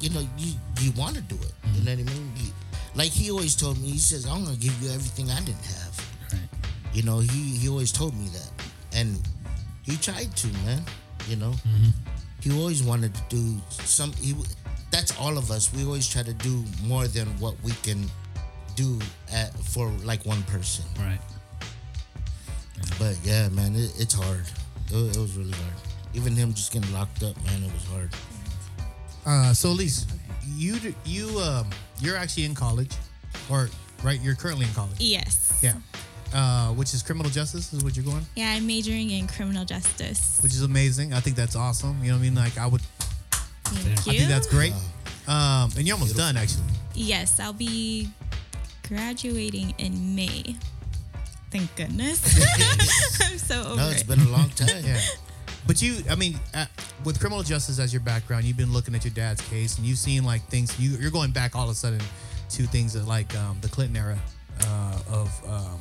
[0.00, 1.52] You know, you you want to do it.
[1.74, 2.32] You know what I mean?
[2.36, 2.52] You-
[2.94, 5.81] like he always told me, he says, "I'm gonna give you everything I didn't have."
[6.92, 6.96] Right.
[6.96, 8.50] You know, he he always told me that,
[8.94, 9.18] and
[9.82, 10.82] he tried to, man.
[11.28, 11.54] You know,
[12.40, 14.12] he always wanted to do some.
[14.14, 14.34] He
[14.90, 15.72] that's all of us.
[15.72, 18.04] We always try to do more than what we can
[18.76, 18.98] do
[19.32, 20.84] at, for like one person.
[20.98, 21.20] Right.
[22.98, 24.44] But yeah, man, it, it's hard.
[24.90, 25.74] It, it was really hard.
[26.14, 28.10] Even him just getting locked up, man, it was hard.
[29.24, 30.06] Uh, so Elise,
[30.44, 32.94] you you um you're actually in college,
[33.48, 33.70] or
[34.02, 34.20] right?
[34.20, 34.96] You're currently in college.
[34.98, 35.58] Yes.
[35.62, 35.74] Yeah.
[36.34, 40.38] Uh, which is criminal justice is what you're going, Yeah, I'm majoring in criminal justice.
[40.42, 41.12] which is amazing.
[41.12, 41.98] I think that's awesome.
[42.02, 42.34] You know what I mean?
[42.34, 42.80] Like I would,
[43.64, 44.18] Thank I you.
[44.20, 44.72] think that's great.
[45.28, 46.64] Um, and you're almost done actually.
[46.94, 48.08] Yes, I'll be
[48.88, 50.56] graduating in May.
[51.50, 52.20] Thank goodness.
[53.30, 54.08] I'm so over No, it's it.
[54.08, 54.82] been a long time.
[54.84, 55.00] Yeah.
[55.66, 56.66] But you, I mean, uh,
[57.04, 59.98] with criminal justice as your background, you've been looking at your dad's case, and you've
[59.98, 60.78] seen like things.
[60.80, 62.00] You, you're going back all of a sudden
[62.50, 64.18] to things that like um, the Clinton era
[64.66, 65.78] uh, of um,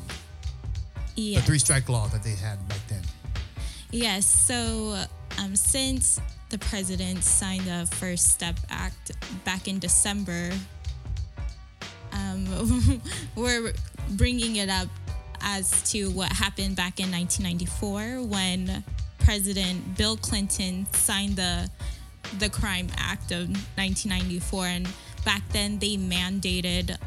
[1.15, 1.39] yeah.
[1.39, 3.02] the three strike law that they had back then.
[3.91, 4.26] Yes.
[4.26, 5.04] So,
[5.39, 6.19] um, since
[6.50, 9.12] the president signed the First Step Act
[9.43, 10.52] back in December,
[12.13, 13.02] um,
[13.36, 13.74] we're
[14.12, 14.88] bringing it up
[15.41, 18.84] as to what happened back in 1994 when
[19.19, 21.69] President Bill Clinton signed the
[22.39, 24.88] the Crime Act of 1994, and
[25.26, 26.97] back then they mandated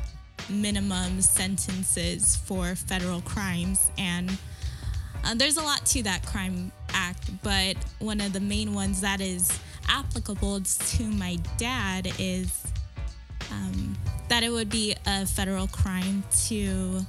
[0.48, 4.30] minimum sentences for federal crimes and
[5.24, 9.20] uh, there's a lot to that crime act, but one of the main ones that
[9.20, 12.62] is applicable to my dad is
[13.50, 13.96] um,
[14.28, 17.00] that it would be a federal crime to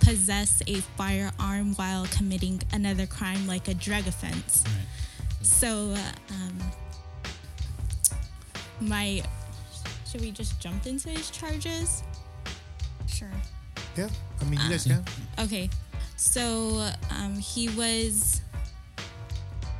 [0.00, 4.64] possess a firearm while committing another crime like a drug offense.
[5.42, 6.58] So, uh, um,
[8.80, 9.22] my
[10.10, 12.02] should we just jump into his charges?
[13.16, 13.28] Sure.
[13.96, 14.08] Yeah,
[14.40, 15.02] I mean, you guys can.
[15.38, 15.70] Okay,
[16.16, 18.42] so um, he was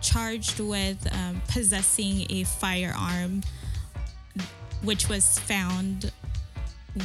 [0.00, 3.42] charged with um, possessing a firearm,
[4.82, 6.10] which was found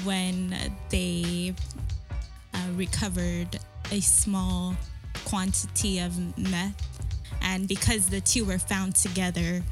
[0.06, 0.56] when
[0.90, 1.54] they
[2.54, 3.60] uh, recovered
[3.92, 4.74] a small
[5.26, 6.88] quantity of meth.
[7.42, 9.64] And because the two were found together,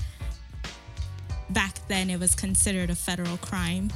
[1.51, 3.91] back then it was considered a federal crime.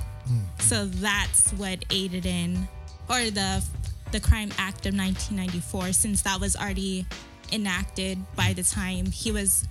[0.59, 2.67] So that's what aided in,
[3.09, 3.63] or the
[4.11, 7.05] the Crime Act of 1994, since that was already
[7.51, 9.67] enacted by the time he was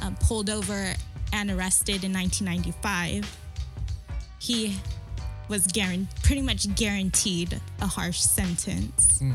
[0.00, 0.94] um, pulled over
[1.32, 3.36] and arrested in 1995.
[4.38, 4.76] He
[5.48, 9.32] was guaran- pretty much guaranteed a harsh sentence, Yeah,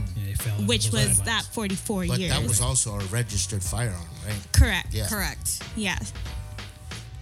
[0.57, 1.25] he which was guidelines.
[1.25, 2.31] that 44 But years.
[2.33, 4.35] that was also a registered firearm, right?
[4.51, 4.93] correct.
[4.93, 5.07] Yeah.
[5.07, 5.62] Correct.
[5.75, 5.99] Yeah.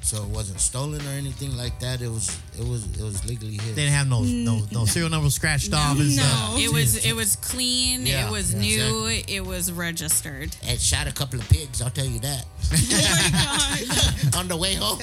[0.08, 2.00] So it wasn't stolen or anything like that.
[2.02, 3.76] It was it was it was legally his.
[3.76, 6.00] They didn't have no no no serial number scratched off.
[6.00, 6.54] and stuff.
[6.56, 6.60] No.
[6.64, 8.06] It was it was clean.
[8.06, 9.08] Yeah, it was yeah, new.
[9.28, 10.56] It was registered.
[10.64, 11.82] Had shot a couple of pigs.
[11.82, 12.46] I'll tell you that.
[12.72, 15.00] oh On the way home,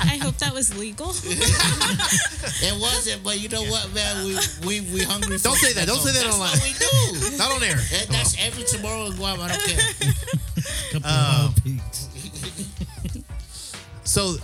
[0.00, 1.10] I hope that was legal.
[1.10, 3.22] it wasn't.
[3.22, 4.24] But you know what, man?
[4.24, 5.36] We we we hungry.
[5.38, 5.86] Don't for say that.
[5.86, 6.56] Don't say that That's online.
[6.56, 6.72] What we
[7.30, 7.36] do.
[7.36, 7.76] Not on air.
[8.00, 9.40] And that's every tomorrow in Guam.
[9.40, 10.14] I don't care.
[10.92, 12.05] couple Um, of pigs.
[14.06, 14.36] So,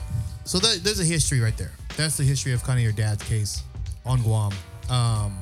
[0.44, 1.70] so that, there's a history right there.
[1.96, 3.62] That's the history of kind of your dad's case
[4.04, 4.52] on Guam.
[4.90, 5.38] Um,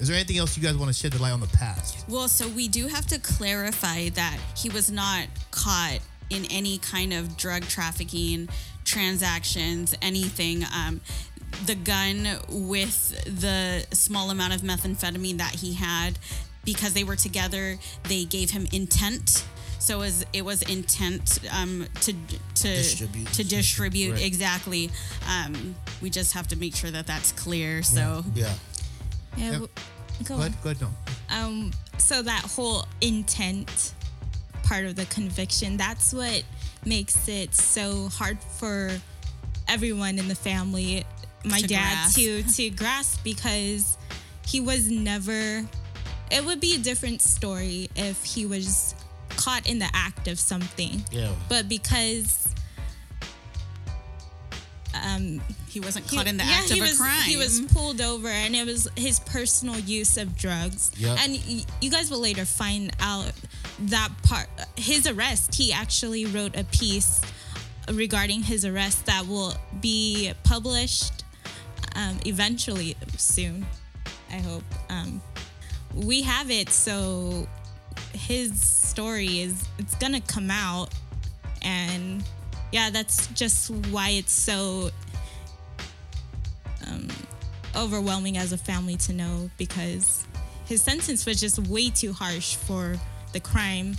[0.00, 2.04] Is there anything else you guys want to shed the light on the past?
[2.08, 7.12] Well, so we do have to clarify that he was not caught in any kind
[7.12, 8.48] of drug trafficking
[8.84, 10.64] transactions, anything.
[10.74, 11.00] Um,
[11.66, 16.18] the gun with the small amount of methamphetamine that he had,
[16.64, 19.44] because they were together, they gave him intent.
[19.82, 23.32] So it was, it was intent um, to to Distribute.
[23.32, 24.22] to distribute Right.
[24.24, 24.90] exactly.
[25.28, 27.82] Um, we just have to make sure that that's clear.
[27.82, 28.54] So Yeah.
[29.36, 29.52] Yeah, Yep.
[29.52, 29.68] w-
[30.22, 30.40] Go go on.
[30.40, 30.54] ahead.
[30.62, 30.80] Go ahead.
[30.82, 30.90] No.
[31.36, 33.92] Um, so that whole intent
[34.62, 36.44] part of the conviction, that's what
[36.84, 39.00] makes it so hard for
[39.66, 41.04] everyone in the family,
[41.44, 42.16] my To dad grasp.
[42.16, 43.96] to to grasp because
[44.46, 45.66] he was never
[46.30, 48.94] it would be a different story if he was
[49.36, 51.04] caught in the act of something.
[51.10, 51.32] Yeah.
[51.48, 52.48] But because
[55.68, 57.22] he wasn't he- caught in the yeah, act of he a crime.
[57.22, 60.92] He was pulled over, and it was his personal use of drugs.
[60.98, 61.18] Yep.
[61.20, 63.32] And y- you guys will later find out
[63.80, 64.48] that part.
[64.76, 65.54] His arrest.
[65.54, 67.22] He actually wrote a piece
[67.90, 71.24] regarding his arrest that will be published
[71.96, 73.64] um, eventually soon.
[74.30, 74.64] I hope.
[74.90, 75.22] Um,
[75.94, 77.46] we have it, so
[78.14, 80.88] his story is it's gonna come out,
[81.62, 82.22] and
[82.72, 84.90] yeah, that's just why it's so
[86.86, 87.08] um
[87.76, 90.26] overwhelming as a family to know because
[90.66, 92.96] his sentence was just way too harsh for
[93.32, 93.96] the crime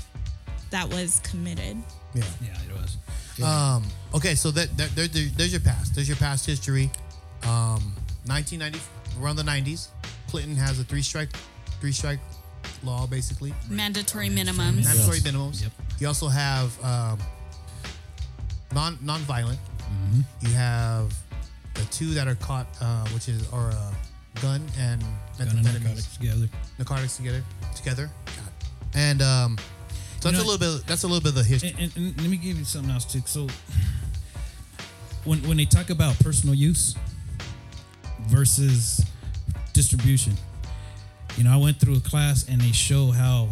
[0.69, 1.77] that was committed.
[2.13, 2.23] Yeah.
[2.41, 2.97] Yeah, it was.
[3.43, 5.95] Um, okay, so that, that there, there- there's your past.
[5.95, 6.91] There's your past history.
[7.43, 7.93] Um,
[8.27, 8.79] 1990,
[9.21, 9.87] around the 90s,
[10.27, 11.29] Clinton has a three strike,
[11.81, 12.19] three strike
[12.83, 14.85] law basically, mandatory minimums.
[14.85, 15.61] mandatory minimums.
[15.61, 15.71] Yep.
[15.99, 17.19] You also have um,
[18.73, 19.59] non non-violent.
[19.59, 20.47] Mm-hmm.
[20.47, 21.13] You have
[21.75, 23.93] the two that are caught, uh, which is are uh,
[24.41, 25.01] gun and
[25.37, 26.49] Gun and methamphetamine, narcotics together.
[26.77, 27.43] narcotics together,
[27.75, 28.09] together,
[28.93, 29.57] and um,
[30.19, 30.87] so You that's a little bit.
[30.87, 31.71] That's a little bit of the history.
[31.71, 33.21] And, and, and let me give you something else too.
[33.25, 33.47] So
[35.25, 36.95] when when they talk about personal use
[38.27, 39.05] versus
[39.73, 40.33] distribution,
[41.37, 43.49] you know, I went through a class and they show how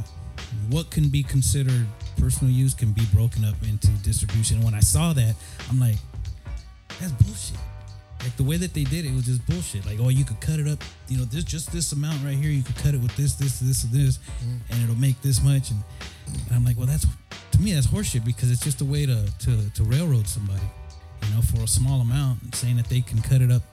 [0.69, 1.87] what can be considered
[2.19, 4.57] personal use can be broken up into distribution.
[4.57, 5.35] And when I saw that,
[5.69, 5.95] I'm like,
[6.99, 7.57] that's bullshit.
[8.19, 9.85] Like the way that they did it was just bullshit.
[9.85, 12.51] Like, oh, you could cut it up, you know, this just this amount right here.
[12.51, 14.57] You could cut it with this, this, this, and this, mm-hmm.
[14.69, 15.71] and it'll make this much.
[15.71, 15.79] And,
[16.27, 17.07] and I'm like, well, that's
[17.51, 20.61] to me that's horseshit because it's just a way to to to railroad somebody,
[21.23, 23.63] you know, for a small amount, and saying that they can cut it up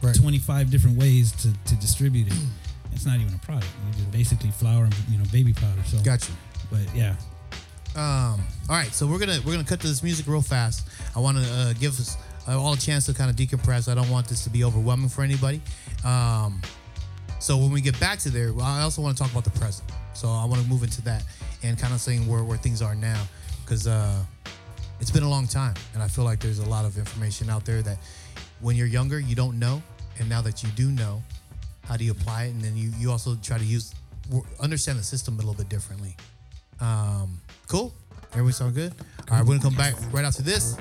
[0.00, 0.14] Right.
[0.14, 2.34] 25 different ways to to distribute it.
[2.98, 3.68] It's not even a product.
[3.90, 5.84] It's just basically flour and you know baby powder.
[5.86, 6.32] So, gotcha.
[6.68, 7.14] but yeah,
[7.94, 10.88] Um, all right, so we're gonna we're gonna cut to this music real fast.
[11.14, 12.16] I want to uh, give us
[12.48, 13.88] uh, all a chance to kind of decompress.
[13.88, 15.60] I don't want this to be overwhelming for anybody.
[16.04, 16.60] Um,
[17.38, 19.88] so when we get back to there, I also want to talk about the present.
[20.12, 21.22] So I want to move into that
[21.62, 23.22] and kind of saying where where things are now,
[23.64, 24.24] because uh,
[24.98, 27.64] it's been a long time, and I feel like there's a lot of information out
[27.64, 27.98] there that
[28.58, 29.80] when you're younger you don't know,
[30.18, 31.22] and now that you do know,
[31.88, 32.50] how do you apply it?
[32.50, 33.94] And then you you also try to use
[34.60, 36.16] understand the system a little bit differently.
[36.80, 37.94] Um, cool.
[38.32, 38.92] Everybody sound good?
[39.30, 40.76] All right, we're gonna come back right after this.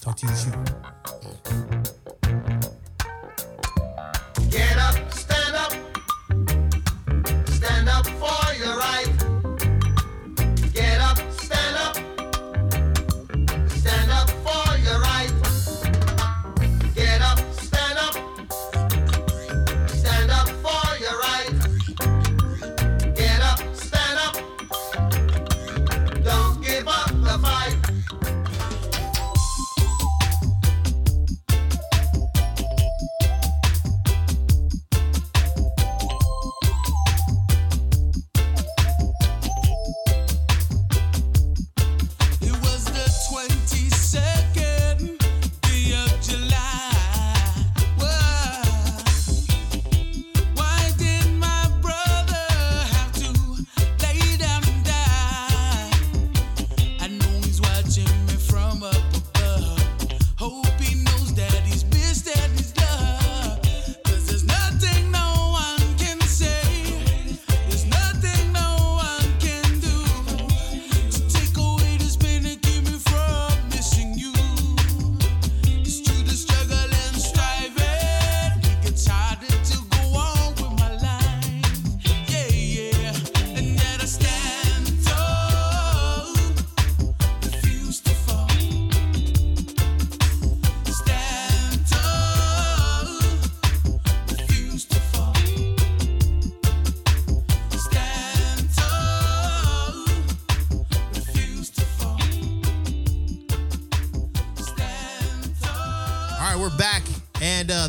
[0.00, 1.91] Talk to you shoot.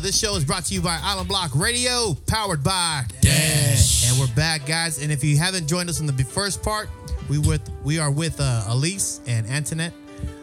[0.04, 4.06] This show is brought to you by Island Block Radio, powered by Dash.
[4.06, 5.02] And we're back, guys.
[5.02, 6.90] And if you haven't joined us in the first part,
[7.30, 9.94] we with we are with uh, Elise and Antoinette.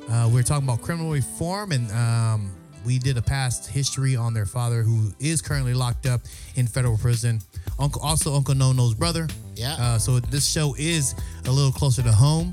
[0.10, 2.52] Uh, we are talking about criminal reform, and um,
[2.84, 6.22] we did a past history on their father, who is currently locked up
[6.56, 7.40] in federal prison.
[7.78, 9.28] Uncle, also Uncle Nono's brother.
[9.56, 9.76] Yeah.
[9.80, 11.14] Uh, so this show is
[11.46, 12.52] a little closer to home.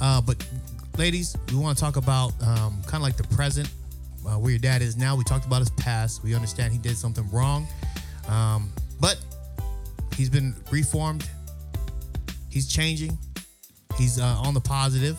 [0.00, 0.42] Uh, but
[0.96, 3.70] ladies, we want to talk about um, kind of like the present,
[4.26, 5.16] uh, where your dad is now.
[5.16, 6.22] We talked about his past.
[6.22, 7.66] We understand he did something wrong,
[8.28, 9.18] um, but
[10.16, 11.28] he's been reformed.
[12.50, 13.16] He's changing.
[13.96, 15.16] He's uh, on the positive.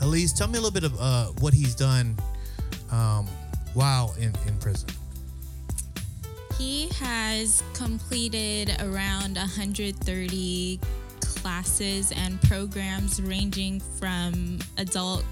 [0.00, 2.16] Elise, tell me a little bit of uh, what he's done
[2.90, 3.26] um,
[3.74, 4.88] while in, in prison.
[6.58, 10.80] He has completed around 130
[11.20, 15.24] classes and programs ranging from adult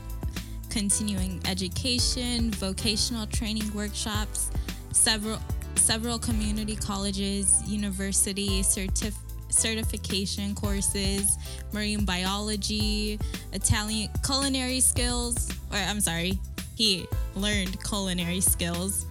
[0.74, 4.50] continuing education, vocational training workshops,
[4.90, 5.38] several
[5.76, 9.14] several community colleges, university certif-
[9.50, 11.38] certification courses,
[11.72, 13.20] marine biology,
[13.52, 16.40] Italian culinary skills, or I'm sorry,
[16.74, 17.06] he
[17.36, 19.06] learned culinary skills.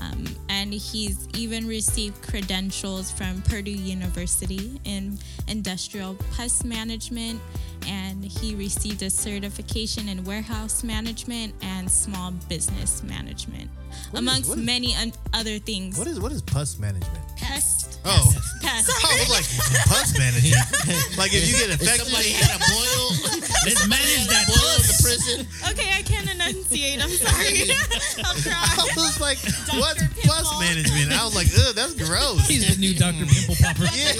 [0.00, 7.40] Um, and he's even received credentials from Purdue University in industrial pest management,
[7.88, 13.70] and he received a certification in warehouse management and small business management,
[14.10, 15.96] What is- amongst what is- many un- other things.
[15.98, 17.24] What is what is pus management?
[17.36, 17.98] pest?
[18.04, 18.90] Oh, Pest.
[19.04, 19.46] I was like
[19.86, 20.54] pus management.
[21.18, 23.06] like if you get infected, somebody had a boil,
[23.66, 25.02] Let's manage that boil in the pus.
[25.02, 25.38] prison.
[25.70, 27.02] Okay, I can't enunciate.
[27.02, 27.70] I'm sorry.
[28.24, 29.38] I'll I was like,
[29.78, 30.22] what's Pimple.
[30.30, 31.12] pus management?
[31.12, 32.46] I was like, ugh, that's gross.
[32.46, 33.26] He's the new Dr.
[33.26, 33.88] Pimple Popper.
[33.94, 34.14] Yeah.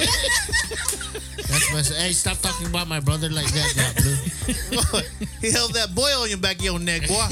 [1.48, 1.80] That's my.
[1.96, 5.00] Hey, stop talking about my brother like that, Doc Blue.
[5.40, 7.28] he held that boil on your back of your neck, boy.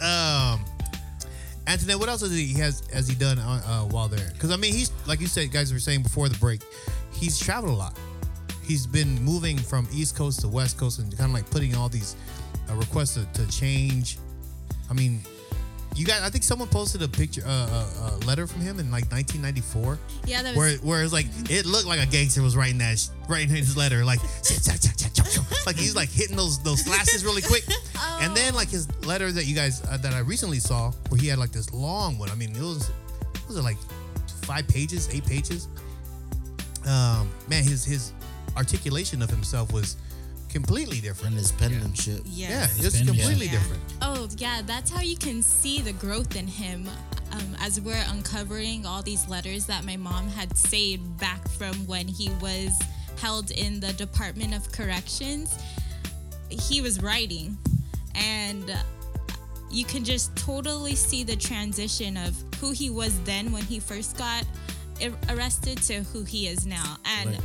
[0.04, 0.64] um,
[1.66, 4.30] Antoinette, what else has he has has he done uh, uh, while there?
[4.32, 6.62] Because I mean, he's like you said, guys were saying before the break,
[7.12, 7.98] he's traveled a lot.
[8.62, 11.88] He's been moving from East Coast to West Coast and kind of like putting all
[11.88, 12.16] these
[12.70, 14.18] uh, requests to, to change.
[14.90, 15.22] I mean,
[15.94, 18.90] you guys, I think someone posted a picture, uh, a, a letter from him in
[18.90, 20.56] like 1994 Yeah, that was.
[20.56, 24.04] where where it's like it looked like a gangster was writing that writing his letter
[24.04, 24.20] like
[25.66, 27.64] like he's like hitting those those slashes really quick.
[28.20, 31.26] And then like his letter that you guys uh, that I recently saw where he
[31.26, 32.90] had like this long one I mean it was
[33.48, 33.76] was it like
[34.42, 35.66] five pages eight pages?
[36.86, 38.12] Um man his his
[38.56, 39.96] articulation of himself was
[40.52, 42.22] completely different And his penmanship.
[42.26, 42.84] yeah Yes.
[42.84, 43.52] it's pen- completely yeah.
[43.52, 46.88] different Oh, yeah, that's how you can see the growth in him
[47.32, 52.06] um, as we're uncovering all these letters that my mom had saved back from when
[52.06, 52.78] he was
[53.20, 55.56] held in the Department of Corrections.
[56.50, 57.56] He was writing,
[58.14, 58.76] and
[59.70, 64.18] you can just totally see the transition of who he was then when he first
[64.18, 64.48] got ar-
[65.30, 66.96] arrested to who he is now.
[67.04, 67.36] And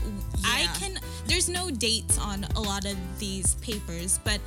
[0.45, 0.73] I Yeah.
[0.79, 4.39] can, there's no dates on a lot of these papers, but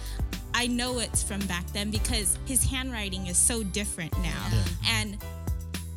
[0.54, 4.50] I know it's from back then because his handwriting is so different now.
[4.86, 5.16] And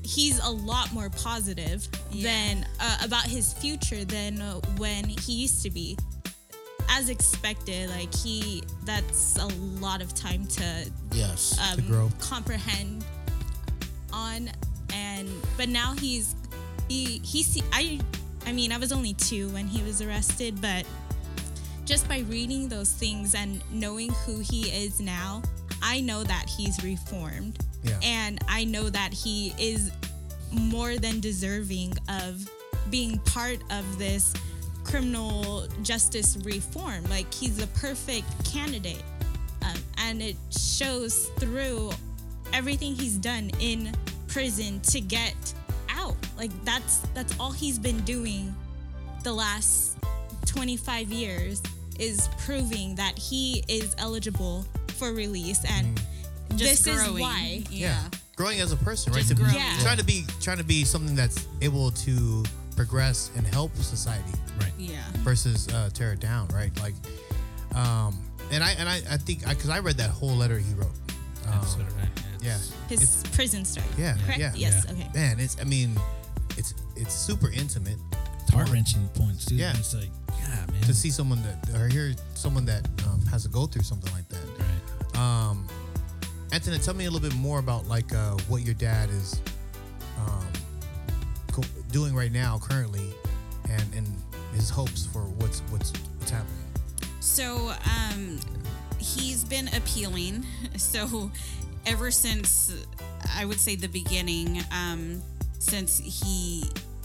[0.04, 2.24] he's a lot more positive Yeah.
[2.24, 5.98] than uh, about his future than uh, when he used to be.
[6.90, 9.48] As expected, like he, that's a
[9.80, 11.58] lot of time to Yes.
[11.60, 12.12] um, grow.
[12.20, 13.04] comprehend
[14.12, 14.50] on
[14.94, 16.36] and but now he's
[16.90, 18.00] he he's I
[18.46, 20.86] I mean I was only two when he was arrested but
[21.86, 25.42] just by reading those things and knowing who he is now
[25.84, 27.60] I know that he's reformed.
[27.84, 28.00] Yeah.
[28.02, 29.92] and I know that he is
[30.54, 32.50] more than deserving of
[32.90, 34.34] being part of this
[34.86, 37.04] criminal justice reform.
[37.10, 39.04] Like he's the perfect candidate.
[39.66, 41.92] Um, and it shows through
[42.54, 43.92] everything he's done in
[44.28, 45.36] prison to get
[46.38, 48.54] like that's that's all he's been doing
[49.24, 49.98] the last
[50.46, 51.62] 25 years
[52.00, 54.66] is proving that he is eligible
[54.98, 56.00] for release and
[56.56, 57.98] Just this is why Yeah.
[58.36, 59.20] growing as a person, right?
[59.20, 59.56] Just To growing.
[59.56, 59.78] Yeah.
[59.82, 62.44] Trying to be trying to be something that's able to
[62.76, 64.72] progress and help society Right.
[64.78, 64.98] Yeah.
[65.24, 66.72] versus uh, tear it down, right?
[66.82, 66.94] Like,
[67.76, 68.18] um,
[68.52, 70.92] and I and I, I think because I, read that whole letter he wrote.
[71.48, 72.10] Um, Absolutely right.
[72.42, 72.58] yeah,
[72.90, 74.92] his It's- prison story yeah, correct yeah, yes Yeah.
[74.94, 75.40] okay man.
[75.40, 75.96] It's I mean,
[76.58, 77.98] it's it's super intimate
[78.42, 79.56] It's heart wrenching points too.
[79.56, 79.72] Yeah.
[79.78, 80.82] It's like, yeah, man.
[80.84, 84.28] to see someone that or hear someone that um, has to go through something like
[84.30, 84.42] that.
[84.60, 85.18] right.
[85.20, 85.68] Um,
[86.52, 89.42] Anthony, tell me a little bit more about like uh, what your dad is
[90.20, 90.46] um,
[91.52, 93.12] co- doing right now, currently,
[93.70, 94.08] and and
[94.54, 96.58] his hopes for what's what's what's happening.
[97.20, 98.40] So um,
[99.00, 100.46] he's been appealing.
[100.78, 101.32] So
[101.86, 102.86] ever since
[103.36, 105.22] I would say the beginning, um,
[105.64, 106.64] since he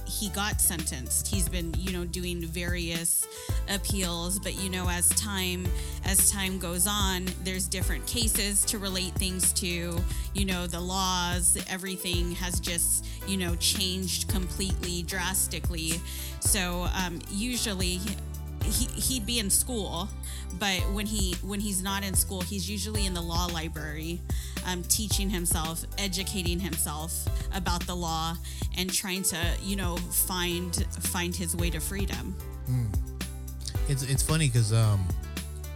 [0.09, 1.29] he got sentenced.
[1.29, 3.29] He's been, you know, doing various
[3.69, 5.67] appeals, but you know, as time
[6.05, 9.97] as time goes on, there's different cases to relate things to.
[10.35, 16.01] You know, the laws, everything has just, you know, changed completely, drastically.
[16.41, 18.01] So um, usually.
[18.65, 20.09] He, he'd be in school,
[20.59, 24.21] but when he when he's not in school, he's usually in the law library,
[24.67, 28.37] um, teaching himself, educating himself about the law,
[28.77, 32.35] and trying to you know find find his way to freedom.
[33.89, 35.07] It's it's funny because um,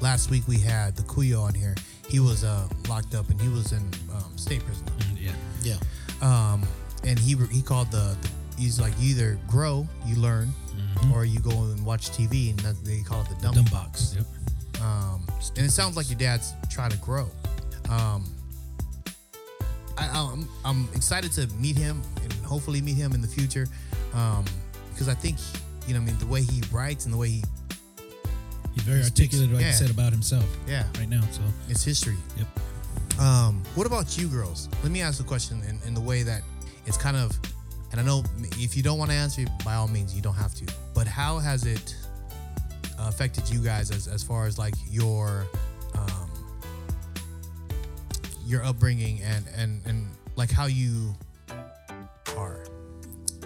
[0.00, 1.74] last week we had the Kuyo on here.
[2.08, 3.82] He was uh, locked up and he was in
[4.14, 4.86] um, state prison.
[5.18, 5.32] Yeah.
[5.62, 5.76] Yeah.
[6.20, 6.62] Um,
[7.04, 10.50] and he he called the, the he's like you either grow, you learn,
[11.14, 14.14] or you go and watch TV, and that, they call it the dumb, Dumb box.
[14.14, 14.16] box.
[14.16, 14.82] Yep.
[14.82, 17.28] Um, and it sounds like your dad's trying to grow.
[17.90, 18.24] Um,
[19.98, 23.66] I, I'm, I'm excited to meet him and hopefully meet him in the future
[24.14, 24.44] um,
[24.90, 25.38] because I think,
[25.86, 27.42] you know, I mean, the way he writes and the way he,
[28.74, 29.66] He's very He articulate, like yeah.
[29.68, 30.46] you said about himself.
[30.66, 30.84] Yeah.
[30.98, 31.20] Right now.
[31.30, 31.42] So.
[31.68, 32.16] it's history.
[32.38, 33.20] Yep.
[33.20, 34.68] Um, what about you girls?
[34.82, 36.42] Let me ask a question in, in the way that
[36.86, 37.38] it's kind of,
[37.92, 38.24] and I know
[38.58, 40.66] if you don't want to answer, by all means, you don't have to.
[40.94, 41.94] But how has it
[42.98, 45.46] affected you guys as, as far as like your
[45.94, 46.30] um,
[48.46, 51.14] your upbringing and, and and like how you
[52.36, 52.64] are?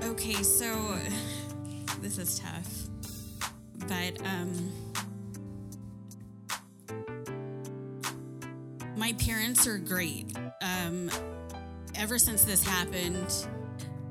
[0.04, 0.96] Okay, so
[2.00, 2.88] this is tough,
[3.88, 4.72] but um,
[8.96, 10.32] my parents are great.
[10.62, 11.10] Um,
[11.96, 13.48] ever since this happened,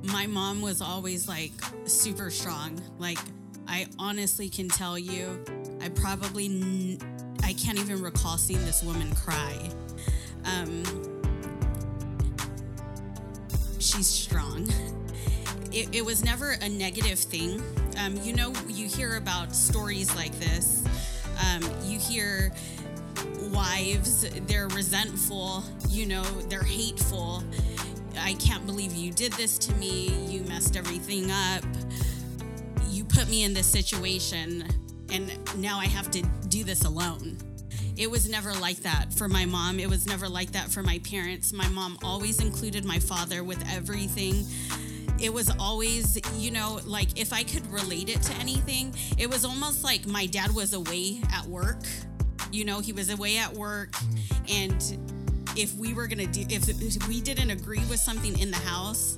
[0.06, 1.52] my mom was always like
[1.86, 2.82] super strong.
[3.00, 3.20] Like,
[3.68, 5.44] I honestly can tell you,
[5.82, 6.98] I probably
[7.44, 9.56] I can't even recall seeing this woman cry.
[10.46, 10.84] Um,
[13.80, 14.68] she's strong.
[15.72, 17.62] It, it was never a negative thing.
[18.00, 20.84] Um, you know, you hear about stories like this.
[21.46, 22.52] Um, you hear
[23.52, 27.44] wives, they're resentful, you know, they're hateful.
[28.18, 30.10] I can't believe you did this to me.
[30.28, 31.64] You messed everything up.
[32.90, 34.68] You put me in this situation,
[35.12, 37.38] and now I have to do this alone.
[37.98, 39.80] It was never like that for my mom.
[39.80, 41.54] It was never like that for my parents.
[41.54, 44.46] My mom always included my father with everything.
[45.20, 49.46] It was always, you know, like if I could relate it to anything, it was
[49.46, 51.84] almost like my dad was away at work.
[52.52, 54.46] You know, he was away at work, mm-hmm.
[54.50, 55.15] and
[55.56, 59.18] if we were gonna do, if, if we didn't agree with something in the house,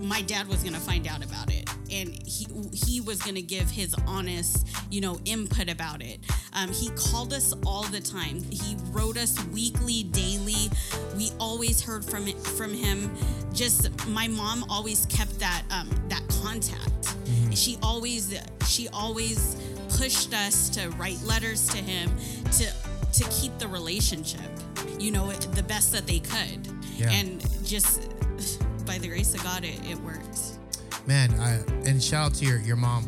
[0.00, 3.94] my dad was gonna find out about it, and he he was gonna give his
[4.06, 6.20] honest, you know, input about it.
[6.52, 8.42] Um, he called us all the time.
[8.50, 10.70] He wrote us weekly, daily.
[11.16, 13.14] We always heard from it, from him.
[13.52, 17.14] Just my mom always kept that um, that contact.
[17.54, 18.34] She always
[18.66, 19.56] she always
[19.96, 22.10] pushed us to write letters to him
[22.52, 22.72] to
[23.12, 24.50] to keep the relationship,
[25.00, 27.10] you know, the best that they could, Yeah.
[27.10, 28.10] and just
[28.86, 30.38] by the grace of God, it, it worked.
[31.06, 33.04] Man, I and shout out to your your mom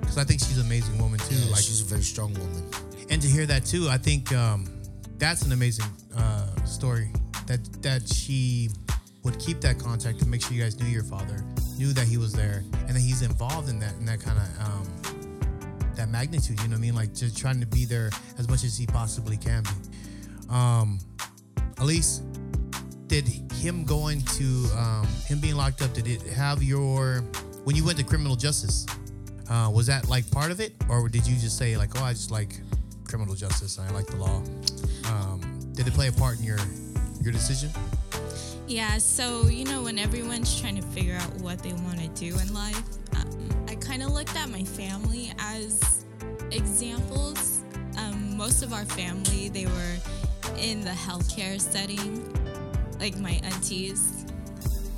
[0.00, 1.34] because I think she's an amazing woman too.
[1.36, 2.64] Yeah, like she's a very strong woman.
[3.10, 4.66] and to hear that too, I think um,
[5.18, 5.86] that's an amazing
[6.16, 7.10] uh, story.
[7.46, 8.70] That that she
[9.22, 11.44] would keep that contact to make sure you guys knew your father,
[11.78, 14.66] knew that he was there, and that he's involved in that in that kind of
[14.66, 16.58] um, that magnitude.
[16.60, 16.94] You know what I mean?
[16.96, 19.70] Like just trying to be there as much as he possibly can be.
[20.48, 20.98] Um,
[21.78, 22.22] Elise,
[23.06, 24.44] did him going to
[24.76, 25.92] um, him being locked up?
[25.92, 27.20] Did it have your
[27.64, 28.86] when you went to criminal justice?
[29.48, 32.12] Uh, was that like part of it, or did you just say like, "Oh, I
[32.12, 32.60] just like
[33.06, 33.78] criminal justice.
[33.78, 34.42] And I like the law"?
[35.06, 35.40] Um,
[35.72, 36.58] did it play a part in your
[37.22, 37.70] your decision?
[38.66, 42.38] Yeah, so you know, when everyone's trying to figure out what they want to do
[42.38, 42.82] in life,
[43.14, 46.04] um, I kind of looked at my family as
[46.50, 47.62] examples.
[47.96, 49.96] Um, most of our family, they were
[50.58, 52.24] in the healthcare setting,
[52.98, 54.24] like my aunties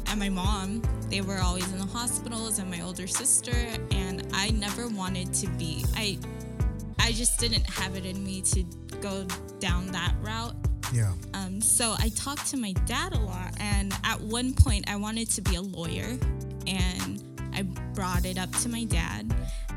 [0.07, 0.83] and my mom.
[1.11, 3.55] They were always in the hospitals, and my older sister.
[3.91, 5.85] And I never wanted to be.
[5.95, 6.19] I,
[6.99, 8.63] I just didn't have it in me to
[9.01, 9.27] go
[9.59, 10.55] down that route.
[10.93, 11.13] Yeah.
[11.35, 15.31] Um, so I talked to my dad a lot, and at one point I wanted
[15.31, 16.19] to be a lawyer,
[16.67, 17.63] and I
[17.95, 19.35] brought it up to my dad,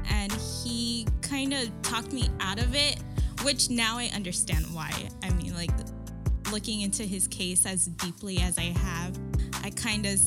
[0.10, 2.98] and he kind of talked me out of it,
[3.44, 4.92] which now I understand why.
[5.24, 5.72] I mean, like
[6.52, 9.18] looking into his case as deeply as I have,
[9.64, 10.20] I kind of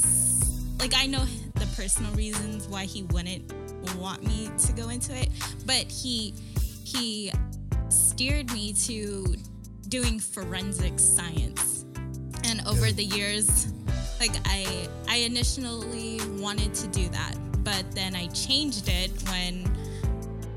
[0.79, 3.53] like I know the personal reasons why he wouldn't
[3.97, 5.29] want me to go into it,
[5.67, 6.35] but he
[6.85, 7.33] he
[7.89, 9.37] steered me to
[9.89, 11.85] doing forensic science.
[12.45, 13.73] And over the years,
[14.21, 19.65] like I I initially wanted to do that, but then I changed it when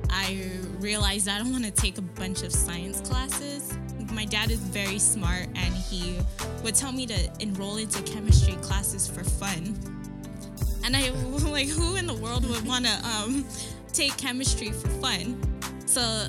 [0.09, 3.77] I realized I don't want to take a bunch of science classes.
[4.11, 6.17] My dad is very smart and he
[6.63, 9.77] would tell me to enroll into chemistry classes for fun.
[10.83, 11.09] And I
[11.51, 13.45] like who in the world would want to um,
[13.93, 15.39] take chemistry for fun?
[15.85, 16.27] So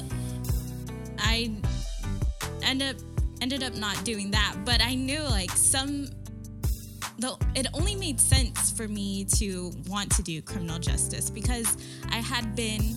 [1.18, 1.52] I
[2.62, 2.96] end up
[3.40, 6.08] ended up not doing that, but I knew like some
[7.18, 11.76] though it only made sense for me to want to do criminal justice because
[12.10, 12.94] I had been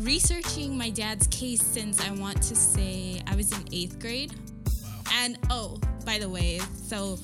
[0.00, 4.34] researching my dad's case since I want to say I was in eighth grade.
[5.14, 7.18] And oh, by the way, so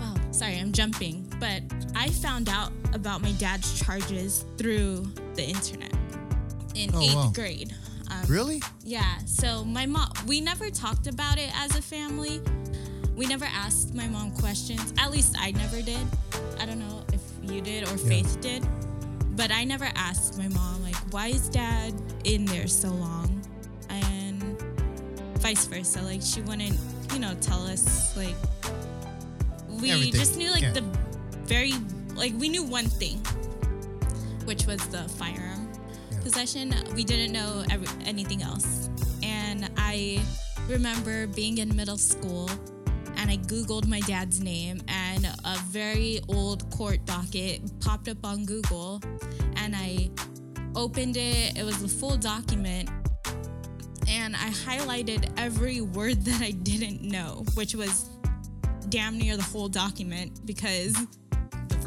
[0.00, 1.62] oh, sorry, I'm jumping, but
[1.94, 5.92] I found out about my dad's charges through the internet
[6.74, 7.32] in Oh, eighth wow.
[7.34, 7.74] grade.
[8.10, 8.62] Um, Really?
[8.84, 9.18] yeah.
[9.26, 12.40] So my mom, we never talked about it as a family.
[13.16, 14.92] We never asked my mom questions.
[14.98, 16.06] At least I never did.
[16.60, 18.64] I don't know if you did or Faith did.
[19.36, 20.82] But I never asked my mom,
[21.16, 21.94] why is dad
[22.24, 23.40] in there so long?
[23.88, 24.60] And
[25.38, 26.02] vice versa.
[26.02, 26.78] Like, she wouldn't,
[27.10, 28.36] you know, tell us, like,
[29.80, 30.12] we Everything.
[30.12, 30.72] just knew, like, Yeah.
[30.72, 30.84] the
[31.46, 31.72] very,
[32.14, 33.16] like, we knew one thing,
[34.44, 35.72] which was the firearm
[36.20, 36.74] possession.
[36.94, 38.90] We didn't know every, anything else.
[39.22, 40.20] And I
[40.68, 42.50] remember being in middle school
[43.16, 48.44] and I Googled my dad's name, and a very old court docket popped up on
[48.44, 49.00] Google.
[49.56, 50.10] And I
[50.76, 52.88] opened it, it was a full document.
[54.08, 58.08] And I highlighted every word that I didn't know, which was
[58.88, 60.94] damn near the whole document because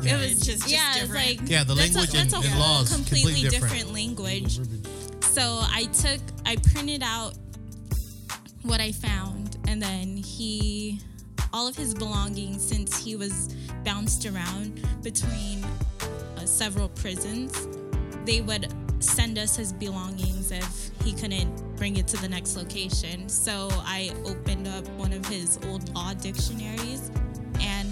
[0.04, 2.60] it was just yeah, it's like Yeah, the that's a- language and- that's a and
[2.60, 3.74] law is completely completely different.
[3.74, 4.60] different language.
[5.32, 7.36] So I took, I printed out
[8.64, 11.00] what I found, and then he,
[11.54, 15.64] all of his belongings, since he was bounced around between
[16.38, 17.54] uh, several prisons,
[18.30, 23.28] they would send us his belongings if he couldn't bring it to the next location.
[23.28, 27.10] So I opened up one of his old law dictionaries
[27.60, 27.90] and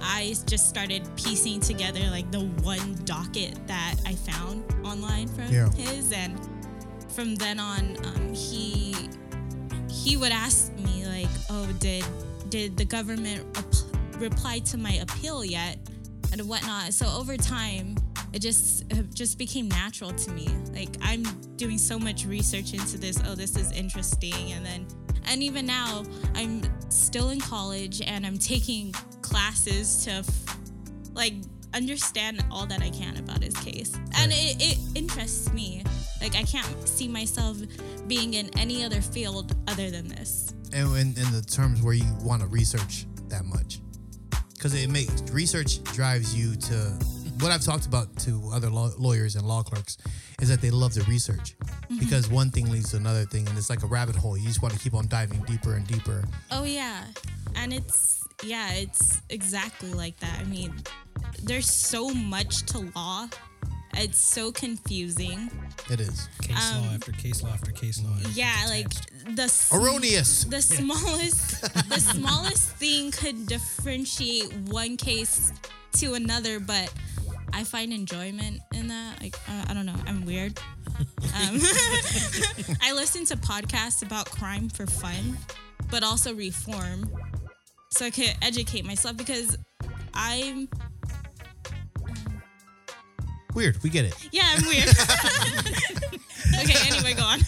[0.00, 5.70] I just started piecing together like the one docket that I found online from Yeah.
[5.72, 6.40] his, and
[7.10, 8.96] from then on, um, he
[9.90, 12.04] he would ask me like, "Oh, did
[12.48, 13.44] did the government
[14.18, 15.76] reply to my appeal yet?"
[16.32, 16.94] and whatnot.
[16.94, 17.96] So over time,
[18.32, 20.48] it just it just became natural to me.
[20.72, 21.22] Like I'm
[21.56, 23.20] doing so much research into this.
[23.26, 24.86] Oh, this is interesting, and then
[25.28, 26.04] and even now,
[26.34, 30.56] I'm still in college and I'm taking classes to f-
[31.12, 31.34] like
[31.74, 33.94] understand all that I can about his case.
[34.16, 35.84] And it, it interests me.
[36.22, 37.58] Like I can't see myself
[38.06, 40.54] being in any other field other than this.
[40.72, 43.80] And in, in the terms where you want to research that much,
[44.54, 46.98] because it makes research drives you to
[47.40, 49.98] what I've talked about to other law, lawyers and law clerks
[50.40, 51.54] is that they love to research
[51.98, 54.36] because one thing leads to another thing, and it's like a rabbit hole.
[54.36, 56.24] You just want to keep on diving deeper and deeper.
[56.50, 57.04] Oh yeah.
[57.56, 60.38] And it's yeah, it's exactly like that.
[60.40, 60.74] I mean,
[61.42, 63.28] there's so much to law.
[63.94, 65.50] It's so confusing.
[65.90, 68.12] It is Case law after case law after case law.
[68.12, 68.88] Um, Yeah, like
[69.34, 70.44] the s- erroneous.
[70.44, 75.52] the smallest the smallest thing could differentiate one case
[75.94, 76.92] to another, but
[77.52, 79.20] I find enjoyment in that.
[79.22, 80.58] Like uh, I don't know, I'm weird.
[80.98, 81.60] Um,
[82.82, 85.38] I listen to podcasts about crime for fun,
[85.90, 87.10] but also reform,
[87.90, 89.56] so I could educate myself because
[90.14, 90.68] I'm
[93.54, 93.82] Weird.
[93.82, 94.14] We get it.
[94.30, 94.88] yeah I'm weird.
[96.60, 97.40] okay, anyway, go on.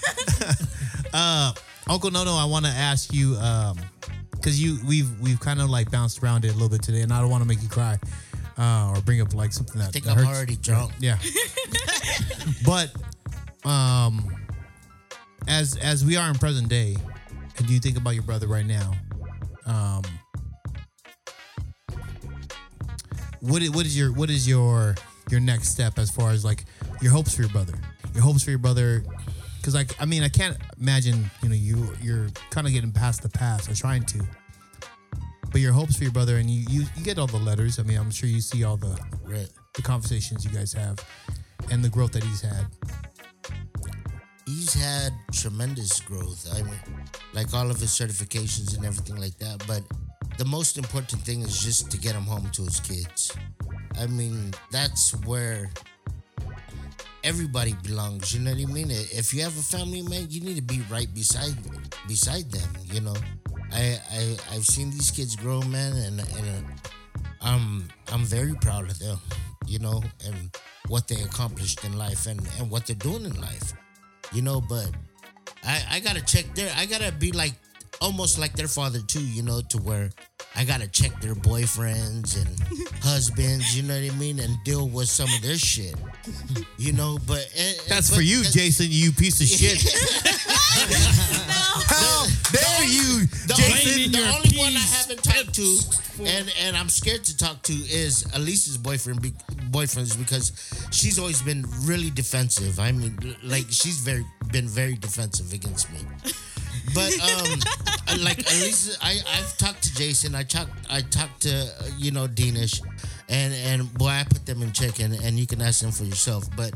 [1.13, 1.53] uh,
[1.89, 3.79] Uncle Nono, I want to ask you, um,
[4.33, 7.13] because you we've we've kind of like bounced around it a little bit today, and
[7.13, 7.99] I don't want to make you cry,
[8.59, 10.37] uh, or bring up like something that, I think that I'm hurts.
[10.37, 10.93] already drunk.
[11.01, 11.19] Yeah.
[12.65, 12.91] but
[13.65, 14.35] um
[15.49, 16.97] as as we are in present day,
[17.59, 18.93] and you think about your brother right now,
[19.67, 20.03] um
[23.41, 24.95] what is, what is your what is your
[25.31, 26.65] your next step as far as like
[27.01, 27.75] your hopes for your brother?
[28.15, 29.03] Your hopes for your brother
[29.63, 33.23] cuz like I mean, I can't imagine, you know, you you're kind of getting past
[33.23, 34.27] the past or trying to.
[35.51, 37.79] But your hopes for your brother and you, you you get all the letters.
[37.79, 38.99] I mean, I'm sure you see all the
[39.75, 40.99] the conversations you guys have
[41.71, 42.67] and the growth that he's had.
[44.47, 46.49] He's had tremendous growth.
[46.53, 46.81] I mean,
[47.35, 49.65] like all of his certifications and everything like that.
[49.67, 49.83] But
[50.39, 53.33] the most important thing is just to get him home to his kids.
[53.99, 55.71] I mean, that's where
[57.23, 58.35] everybody belongs.
[58.35, 58.91] You know what I mean?
[58.91, 61.55] If you have a family, man, you need to be right beside
[62.09, 62.71] beside them.
[62.87, 63.17] You know,
[63.73, 66.89] I, I I've seen these kids grow, man, and and uh,
[67.41, 69.19] I'm I'm very proud of them,
[69.67, 70.51] you know, and
[70.89, 73.73] what they accomplished in life and and what they're doing in life,
[74.33, 74.61] you know.
[74.61, 74.91] But
[75.65, 77.55] I I gotta check their I gotta be like
[78.01, 80.11] almost like their father too, you know, to where
[80.57, 82.49] I gotta check their boyfriends and
[83.03, 85.95] husbands, you know what I mean, and deal with some of their shit,
[86.77, 87.19] you know.
[87.27, 88.87] But and- That's but for you, that- Jason.
[88.91, 89.81] You piece of shit.
[91.87, 93.91] How dare you, The Jason?
[93.91, 95.79] only, the only one I haven't talked to,
[96.25, 99.23] and and I'm scared to talk to, is Elisa's boyfriend.
[99.23, 99.31] Be,
[99.71, 100.53] boyfriends because
[100.91, 102.79] she's always been really defensive.
[102.81, 106.01] I mean, like she's very been very defensive against me.
[106.95, 107.61] But um,
[108.25, 110.35] like Elisa, I I've talked to Jason.
[110.35, 112.81] I talked I talked to uh, you know Danish,
[113.29, 116.05] and and boy, I put them in check, and and you can ask them for
[116.05, 116.45] yourself.
[116.57, 116.73] But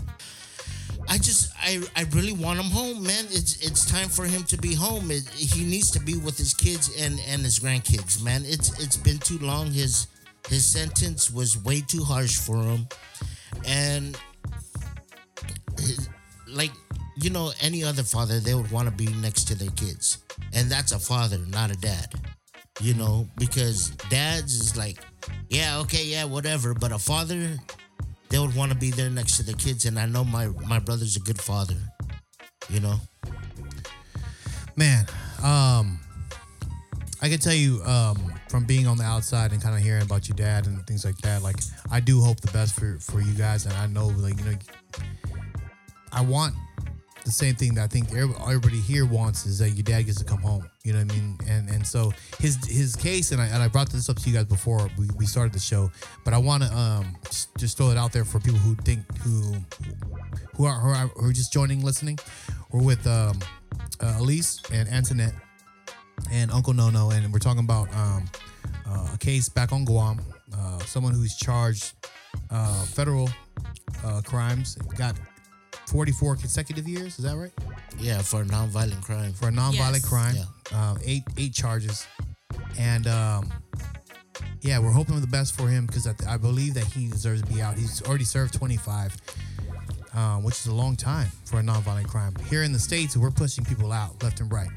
[1.09, 3.25] I just I I really want him home, man.
[3.27, 5.11] It's it's time for him to be home.
[5.11, 8.43] It, he needs to be with his kids and and his grandkids, man.
[8.47, 9.71] It's it's been too long.
[9.71, 10.09] His
[10.49, 12.87] his sentence was way too harsh for him,
[13.67, 14.19] and
[15.79, 16.09] his,
[16.49, 16.73] like
[17.17, 20.19] you know any other father, they would want to be next to their kids,
[20.53, 22.15] and that's a father, not a dad.
[22.81, 24.99] You know, because dads is like,
[25.49, 27.57] yeah, okay, yeah, whatever, but a father
[28.35, 30.81] they would want to be there next to the kids and i know my my
[30.81, 31.77] brother's a good father
[32.69, 32.99] you know
[34.77, 35.07] Man,
[35.43, 36.01] um,
[37.23, 40.29] I can tell you um, from being on the outside and kind of hearing about
[40.29, 41.43] your dad and things like that.
[41.43, 41.57] Like,
[41.93, 44.57] I do hope the best for for you guys, and I know, like, you know,
[46.13, 46.55] I want
[47.25, 50.25] the same thing that I think everybody here wants is that your dad gets to
[50.25, 50.69] come home.
[50.85, 51.39] You know what I mean?
[51.49, 54.37] And and so his his case, and I and I brought this up to you
[54.37, 55.91] guys before we, we started the show,
[56.25, 57.17] but I want to um
[57.59, 59.57] just, throw it out there for people who think who
[60.55, 62.19] who are who are, who are just joining, listening.
[62.71, 63.39] We're with um,
[64.01, 65.35] uh, Elise and Antoinette
[66.31, 68.25] and Uncle Nono, and we're talking about um,
[68.87, 70.21] uh, a case back on Guam.
[70.55, 71.95] Uh, someone who's charged
[72.51, 73.29] uh, federal
[74.05, 75.17] uh, crimes, got
[75.89, 77.19] 44 consecutive years.
[77.19, 77.53] Is that right?
[77.99, 80.09] yeah for a nonviolent crime For a nonviolent Yes.
[80.09, 80.45] crime, Yeah.
[80.79, 82.07] uh, eight eight charges,
[82.79, 83.53] and um,
[84.61, 87.53] yeah, we're hoping the best for him because I, I believe that he deserves to
[87.53, 87.77] be out.
[87.77, 89.15] He's already served 25,
[90.15, 92.35] um, which is a long time for a nonviolent crime.
[92.51, 94.71] Here in the states, we're pushing people out left and right.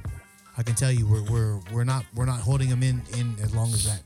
[0.58, 3.55] I can tell you, we're we're we're not we're not holding them in in as
[3.55, 4.01] long as that.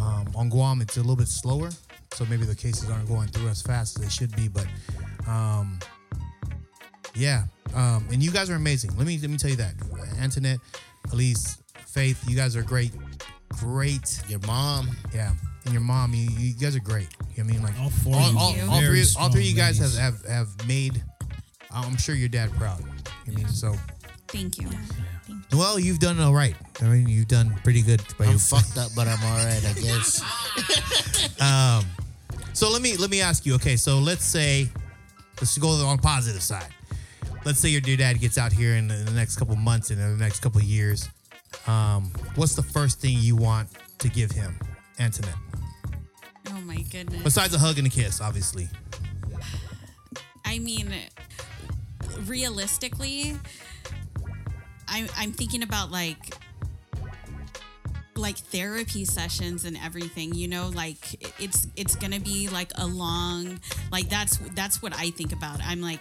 [0.00, 1.70] Um, on Guam, it's a little bit slower,
[2.12, 4.46] so maybe the cases aren't going through as fast as they should be.
[4.48, 4.66] But
[5.26, 5.78] um,
[7.16, 7.44] yeah,
[7.74, 8.96] um, and you guys are amazing.
[8.96, 9.74] Let me let me tell you that,
[10.20, 10.58] Antoinette,
[11.12, 12.92] Elise, Faith, you guys are great,
[13.60, 14.20] great.
[14.28, 15.32] your mom Yeah,
[15.64, 17.08] and your mom, you, you guys are great.
[17.34, 19.30] You know what I mean, like All four all, of all, you all three, all
[19.30, 20.26] three of you guys have, ladies.
[20.26, 21.02] have have made.
[21.72, 22.82] I'm sure your dad proud.
[23.26, 23.74] I mean, so
[24.28, 24.68] Thank you.
[25.52, 26.56] well, you've done all right.
[26.80, 28.02] I mean, you've done pretty good.
[28.18, 30.20] by i'm your- fucked up but i'm all right i guess
[31.40, 31.84] um,
[32.52, 33.54] So let me let me ask you.
[33.56, 34.68] Okay, so let's say
[35.40, 36.72] let's go on the positive side.
[37.46, 39.90] Let's say your your dad gets out here in the, in the next couple months
[39.90, 41.08] and in the next couple years.
[41.68, 43.68] Um, what's the first thing you want
[43.98, 44.58] to give him,
[44.98, 45.36] Antoinette?
[46.48, 47.22] Oh my goodness.
[47.22, 48.68] Besides a hug and a kiss, obviously.
[50.44, 50.92] I mean,
[52.24, 53.36] realistically,
[54.88, 56.34] I'm I'm thinking about like
[58.18, 63.60] like therapy sessions and everything you know like it's it's gonna be like a long
[63.92, 65.60] like that's that's what i think about.
[65.64, 66.00] I'm like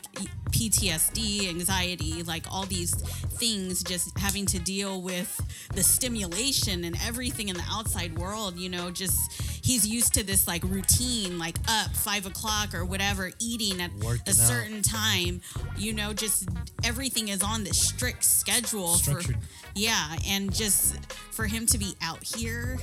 [0.51, 5.41] ptsd anxiety like all these things just having to deal with
[5.73, 10.47] the stimulation and everything in the outside world you know just he's used to this
[10.47, 14.35] like routine like up five o'clock or whatever eating at Working a out.
[14.35, 15.41] certain time
[15.75, 16.47] you know just
[16.83, 19.37] everything is on this strict schedule for Structured.
[19.75, 20.95] yeah and just
[21.31, 22.77] for him to be out here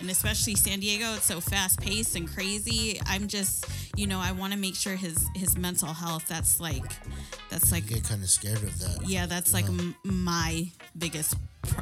[0.00, 2.98] and especially San Diego, it's so fast paced and crazy.
[3.06, 6.26] I'm just, you know, I want to make sure his his mental health.
[6.28, 6.82] That's like,
[7.50, 11.36] that's like, I get kind of scared of that yeah, that's like m- my biggest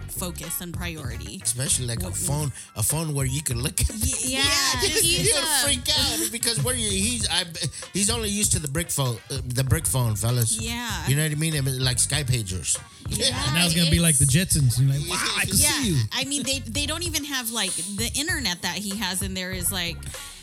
[0.08, 1.40] focus and priority.
[1.42, 4.42] especially like a phone a phone where you can look at Yeah,
[4.82, 7.44] just, he's you're gonna freak out because where you he's I,
[7.92, 10.90] he's only used to the brick phone uh, the brick phone fellas Yeah.
[11.06, 12.78] you know what I mean I mean, like Sky pagers
[13.08, 14.78] Yeah, Now it's gonna be like the Jetsons.
[14.78, 15.96] You're like, wow, I can yeah, see you.
[16.12, 19.50] I mean they they don't even have like the internet that he has in there
[19.52, 19.96] is like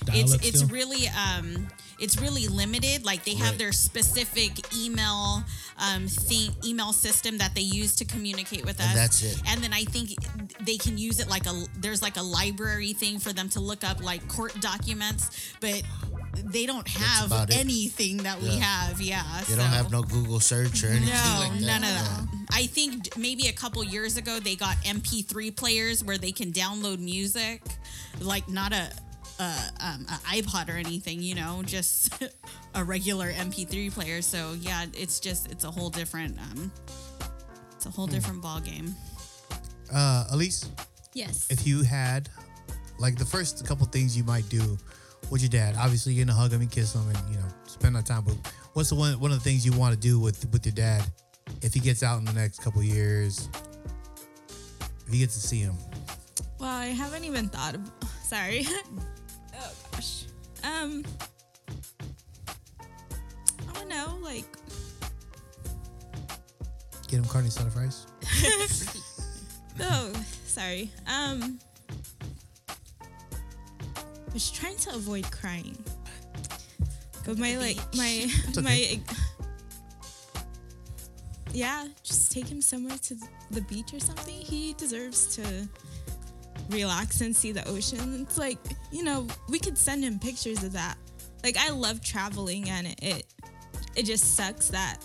[0.05, 0.69] Dial it's it's still?
[0.69, 1.67] really um
[1.99, 3.05] it's really limited.
[3.05, 3.57] Like they have Right.
[3.59, 5.43] their specific email
[5.79, 8.87] um thing email system that they use to communicate with us.
[8.87, 9.41] And that's it.
[9.47, 10.15] And then I think
[10.61, 13.83] they can use it like a there's like a library thing for them to look
[13.83, 15.29] up like court documents,
[15.59, 15.81] but
[16.35, 17.57] they don't have about it.
[17.57, 19.01] anything that we have.
[19.01, 21.61] Yeah, They don't have no Google search or anything no, like that.
[21.61, 22.03] none of Yeah.
[22.03, 22.27] that.
[22.51, 26.99] I think maybe a couple years ago they got MP3 players where they can download
[26.99, 27.61] music,
[28.19, 28.91] like not a,
[29.39, 32.11] a, um, a iPod or anything, you know, just
[32.75, 34.21] a regular MP3 player.
[34.21, 36.71] So yeah, it's just it's a whole different um,
[37.75, 37.95] it's a Hmm.
[37.95, 38.95] whole different ball game.
[39.93, 40.69] Uh, Elise,
[41.13, 41.47] Yes.
[41.49, 42.29] if you had
[42.99, 44.77] like the first couple things you might do
[45.29, 47.95] with your dad, obviously you're gonna hug him and kiss him and you know spend
[47.95, 48.23] that time.
[48.23, 48.35] But
[48.73, 51.03] what's the one one of the things you want to do with with your dad
[51.61, 53.47] if he gets out in the next couple years?
[55.07, 55.77] If you get to see him,
[56.59, 57.91] Well, I haven't even thought of.
[58.23, 58.65] Sorry.
[59.59, 60.25] Oh gosh.
[60.63, 61.03] Um.
[63.69, 64.17] I don't know.
[64.21, 64.45] Like,
[67.07, 68.07] get him carne asada fries.
[69.81, 70.11] oh,
[70.45, 70.91] sorry.
[71.07, 71.59] Um.
[72.69, 75.77] I was trying to avoid crying,
[77.25, 78.29] but my like my
[78.61, 78.99] my.
[81.53, 83.15] Yeah, just take him somewhere to
[83.49, 84.35] the beach or something.
[84.35, 85.67] He deserves to
[86.69, 88.21] relax and see the ocean.
[88.21, 88.59] It's like,
[88.91, 90.97] you know, we could send him pictures of that.
[91.43, 93.25] Like I love traveling and it it,
[93.95, 94.97] it just sucks that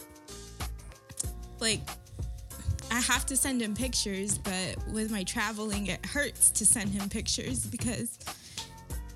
[1.61, 1.81] like
[2.91, 7.09] I have to send him pictures, but with my traveling it hurts to send him
[7.09, 8.19] pictures because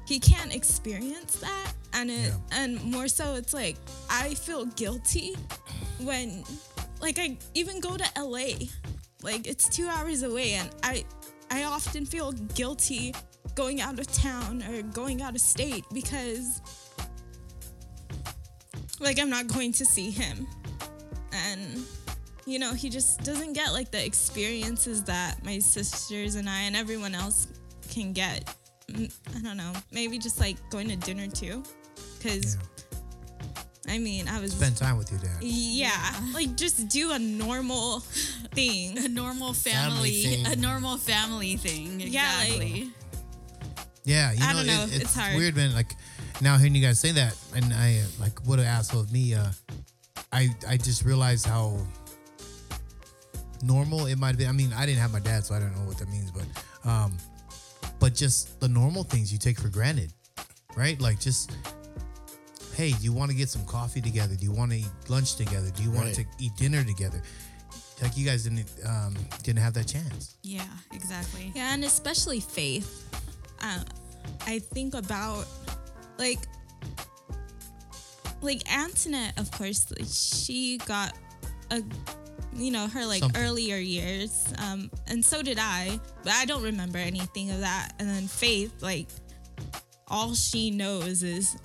[0.06, 3.76] he can't experience that and it and more so it's like
[4.08, 5.34] I feel guilty
[6.00, 6.44] when
[7.00, 8.66] like I even go to LA.
[9.22, 11.04] Like it's 2 hours away and I
[11.50, 13.14] I often feel guilty
[13.54, 16.60] going out of town or going out of state because
[19.00, 20.46] like I'm not going to see him.
[21.32, 21.84] And
[22.46, 26.76] you know, he just doesn't get like the experiences that my sisters and I and
[26.76, 27.48] everyone else
[27.90, 28.54] can get.
[28.90, 29.72] Mm, I don't know.
[29.92, 31.62] Maybe just like going to dinner too
[32.22, 32.56] cuz
[33.88, 35.36] I mean, I was Spend time with your dad.
[35.42, 38.00] yeah, like just do a normal
[38.54, 38.98] thing.
[38.98, 40.46] A normal Family family, thing.
[40.46, 42.00] a normal family thing.
[42.00, 42.90] Yeah, like- Exactly.
[44.06, 45.36] Yeah, you know, I don't know, It, it's it's, hard.
[45.36, 45.74] weird, man.
[45.74, 45.92] Like
[46.40, 49.34] now hearing you guys say that, and I uh, like what an asshole of me.
[49.34, 49.48] Uh,
[50.32, 51.76] I I just realized how
[53.62, 54.46] normal it might be.
[54.46, 56.44] I mean, I didn't have my dad, so I don't know what that means, but
[56.88, 57.16] um,
[57.98, 60.12] but just the normal things you take for granted,
[60.76, 61.00] right?
[61.00, 61.52] Like just.
[62.74, 64.34] Hey, do you want to get some coffee together?
[64.36, 65.70] Do you want to eat lunch together?
[65.74, 66.14] Do you want Right.
[66.16, 67.22] to eat dinner together?
[68.02, 70.36] Like you guys didn't um, didn't have that chance.
[70.42, 70.60] Yeah,
[70.92, 71.52] exactly.
[71.54, 73.08] Yeah, and especially faith.
[73.62, 73.80] Uh,
[74.46, 75.46] I think about
[76.18, 76.40] like
[78.42, 79.86] like Antoinette, of course,
[80.34, 81.12] she got
[81.70, 81.82] a
[82.54, 83.42] you know her like Something.
[83.42, 87.92] earlier years, um, and so did I, but I don't remember anything of that.
[87.98, 89.08] And then Faith, like
[90.08, 91.56] all she knows is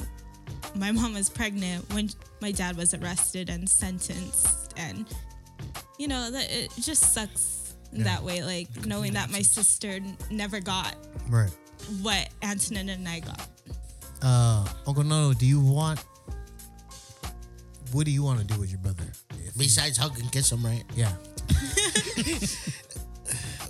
[0.76, 2.10] my mom was pregnant when
[2.42, 5.06] my dad was arrested and sentenced, and
[5.98, 8.04] you know that it just sucks Yeah.
[8.06, 8.42] that way.
[8.44, 10.96] Like knowing that my sister never got
[11.30, 11.52] Right.
[12.01, 13.47] What Antoinette and I got.
[14.21, 16.03] Uh, Uncle Nono, do you want?
[17.91, 19.03] What do you want to do with your brother?
[19.43, 20.84] If Besides hug and kiss him, right?
[20.95, 21.11] yeah,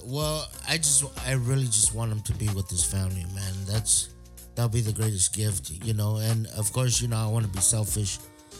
[0.05, 3.53] Well, I just, I really just want him to be with his family, man.
[3.65, 4.09] That's,
[4.55, 6.17] that'll be the greatest gift, you know.
[6.17, 8.19] And of course, you know, I want to be selfish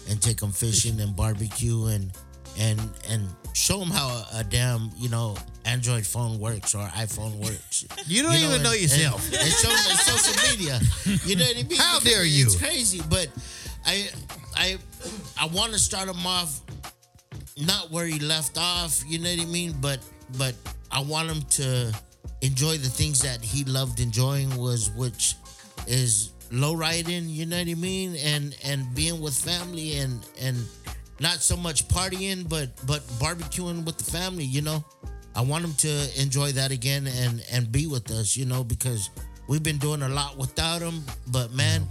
[0.10, 2.12] and take him fishing and barbecue and,
[2.58, 2.80] and,
[3.10, 5.36] and show him how a, a damn, you know,
[5.66, 7.86] Android phone works or iPhone works.
[8.08, 9.26] You don't even and- know yourself.
[9.28, 10.80] And, and show the social media.
[11.26, 11.78] You know what I mean?
[11.78, 12.46] How Because dare you.
[12.46, 13.28] It's crazy, but
[13.86, 14.10] I,
[14.56, 14.78] I,
[15.40, 16.62] I want to start him off
[17.58, 19.76] not where he left off, you know what I mean?
[19.82, 20.00] But
[20.38, 20.56] but
[20.92, 21.94] I want him to
[22.42, 25.36] enjoy the things that he loved enjoying was which
[25.88, 28.16] is low riding, you know what I mean?
[28.16, 30.58] And and being with family and and
[31.20, 34.84] not so much partying but but barbecuing with the family, you know?
[35.36, 39.10] I want him to enjoy that again and and be with us, you know, because
[39.48, 41.88] we've been doing a lot without him, but man,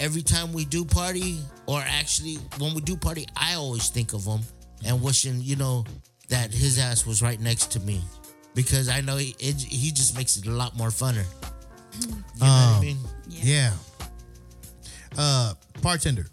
[0.00, 4.24] every time we do party, or actually when we do party, I always think of
[4.24, 4.40] him
[4.84, 5.84] and wishing, you know,
[6.28, 8.00] that his ass was right next to me,
[8.54, 11.24] because I know he it, he just makes it a lot more funner.
[12.00, 12.98] You know what I Um, mean?
[13.28, 13.72] yeah.
[15.18, 16.26] Uh, bartender.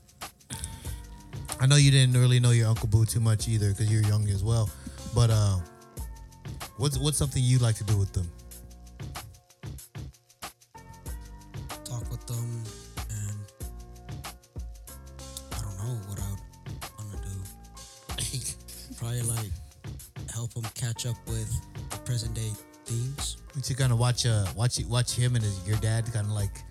[1.59, 4.27] I know you didn't really know your Uncle Boo too much either because you're young
[4.29, 4.69] as well.
[5.15, 5.57] But uh,
[6.77, 8.29] what's what's something you like to do with them?
[11.83, 12.63] talk with them,
[13.09, 13.37] and
[15.53, 16.41] I don't know what I would
[16.97, 17.35] want to do.
[18.97, 19.51] Probably like
[20.33, 21.49] help them catch up with
[21.91, 22.51] the present day
[22.85, 23.37] themes.
[23.61, 26.63] To kind of watch uh watch watch him and his, your dad kind of like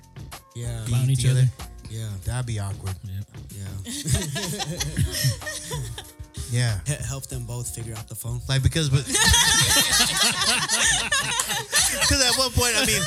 [0.55, 1.41] Yeah, be Clown each together.
[1.41, 1.51] other.
[1.91, 2.97] Yeah, That'd be awkward.
[3.05, 3.23] yeah.
[3.57, 3.69] Yeah.
[6.51, 8.41] He- help them both figure out the phone.
[8.49, 9.05] Like because but
[12.01, 13.03] because at one point I mean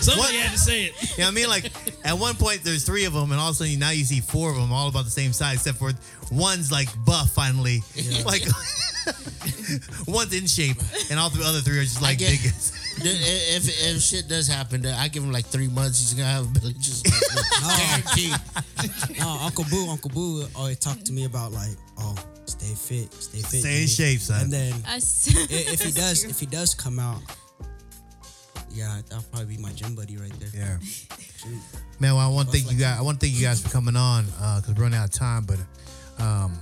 [0.00, 1.16] Somebody had to say it.
[1.18, 1.70] you know I mean like
[2.04, 4.20] at one point there's three of them and all of a sudden now you see
[4.20, 5.92] four of them all about the same size except for
[6.32, 7.80] one's like buff finally
[8.24, 8.42] like
[10.06, 10.76] one's in shape
[11.10, 14.48] and all the other three are just like get- big If, if if shit does
[14.48, 16.00] happen, then I give him like three months.
[16.00, 18.26] He's gonna have a belly just like this.
[18.26, 19.20] guaranteed.
[19.20, 21.76] No, Uncle Boo, Uncle Boo always talked to me about like,
[22.74, 23.86] stay fit, stay fit, Stay in Jimmy.
[23.86, 24.42] shape, son.
[24.42, 27.20] And then if he does, if he does come out,
[28.70, 30.50] yeah, that'll probably be my gym buddy right there.
[30.54, 30.78] yeah
[32.00, 33.70] man well, I want to thank you guys I want to thank you guys for
[33.70, 35.58] coming on because we're running out of time but
[36.22, 36.58] um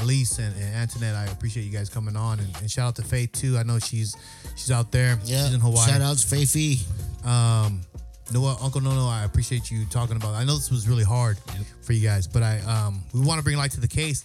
[0.00, 3.02] Elise and, and Antoinette, I appreciate you guys coming on, and, and shout out to
[3.02, 3.58] Faith too.
[3.58, 4.14] I know she's
[4.54, 5.18] she's out there.
[5.24, 5.44] Yeah.
[5.44, 5.88] she's in Hawaii.
[5.90, 6.84] Shout outs Faithy.
[7.26, 7.80] Um,
[8.28, 10.34] you know what, Uncle Nono, I appreciate you talking about.
[10.34, 10.36] It.
[10.36, 11.38] I know this was really hard
[11.82, 14.24] for you guys, but I um, we want to bring light to the case.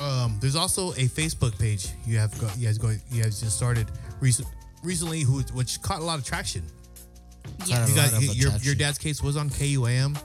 [0.00, 3.56] Um, there's also a Facebook page you have go, you guys go you guys just
[3.56, 3.86] started
[4.20, 4.48] recent,
[4.82, 6.62] recently, who which caught a lot of traction.
[7.66, 7.86] Yeah.
[7.86, 10.16] You A lot guys, your your dad's case was on KUAM.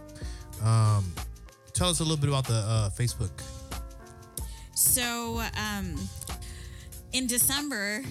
[0.64, 1.14] Um,
[1.74, 3.32] tell us a little bit about the uh, Facebook.
[4.74, 5.96] So, um,
[7.14, 8.04] in December,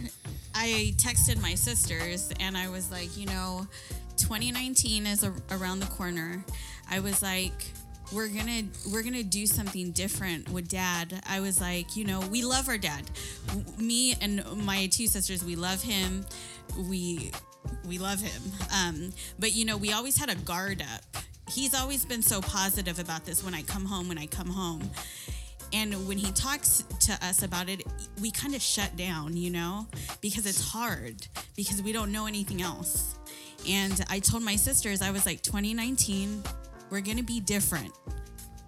[0.54, 3.66] I texted my sisters and I was like, you know,
[4.16, 6.44] 2019 is a- around the corner.
[6.90, 7.52] I was like,
[8.12, 11.22] we're gonna we're gonna do something different with dad.
[11.28, 13.10] I was like you know we love our dad.
[13.78, 16.24] Me and my two sisters we love him.
[16.88, 17.32] We
[17.86, 18.42] we love him.
[18.74, 21.22] Um, but you know we always had a guard up.
[21.50, 23.44] He's always been so positive about this.
[23.44, 24.90] When i come home when i come home.
[25.72, 27.82] And when he talks to us about it,
[28.20, 29.86] we kind of shut down, you know,
[30.20, 31.26] because it's hard.
[31.56, 33.16] Because we don't know anything else.
[33.68, 36.42] And I told my sisters, I was like, 2019,
[36.90, 37.92] we're going to be different.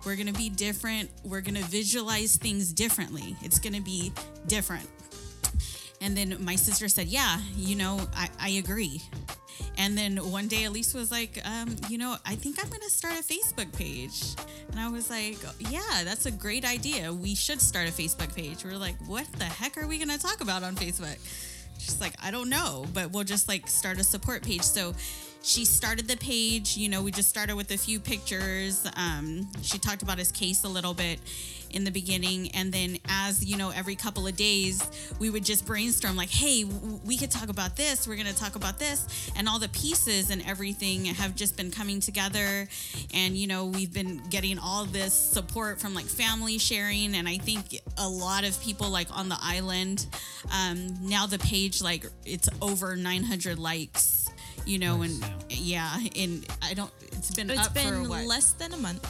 [0.05, 1.11] We're going to be different.
[1.25, 3.37] We're going to visualize things differently.
[3.43, 4.13] It's going to be
[4.47, 4.89] different.
[6.01, 9.03] And then my sister said, Yeah, you know, I, I agree.
[9.77, 13.15] And then one day Elise was like, um, you know, I think I'm gonna start
[13.15, 14.23] a Facebook page.
[14.71, 17.13] And I was like, Yeah, that's a great idea.
[17.13, 18.65] We should start a Facebook page.
[18.65, 21.19] We are like, what the heck are we gonna talk about on Facebook?
[21.79, 24.63] She's like, I don't know, but we'll just like start a support page.
[24.63, 24.95] So
[25.43, 26.77] she started the page.
[26.77, 28.87] You know, we just started with a few pictures.
[28.97, 31.21] Um, she talked about his case a little bit
[31.71, 32.51] in the beginning.
[32.53, 34.83] And then, as you know, every couple of days,
[35.19, 36.65] we would just brainstorm like, hey,
[37.05, 38.07] we could talk about this.
[38.07, 39.31] We're going to talk about this.
[39.37, 42.69] And all the pieces and everything have just been coming together.
[43.15, 47.15] And, you know, we've been getting all this support from like family sharing.
[47.15, 50.07] And I think a lot of people like on the island,
[50.53, 54.28] um, now the page, like, it's over 900 likes.
[54.69, 56.93] You know, and yeah, and I don't.
[57.13, 58.25] It's been It's up been for what?
[58.27, 59.03] less than a month.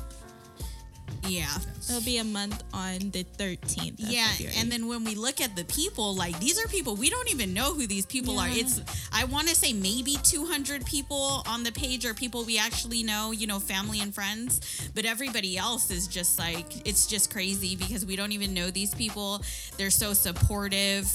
[1.27, 1.49] yeah,
[1.91, 3.95] It'll be a month on the 13th.
[3.99, 4.55] Yeah, February.
[4.57, 7.53] and then when we look at the people, like these are people we don't even
[7.53, 8.47] know who these people are.
[8.49, 8.81] It's
[9.13, 13.33] I want to say maybe 200 people on the page are people we actually know,
[13.33, 14.61] you know, family and friends,
[14.95, 18.95] but everybody else is just like it's just crazy because we don't even know these
[18.95, 19.43] people.
[19.77, 21.11] They're so supportive.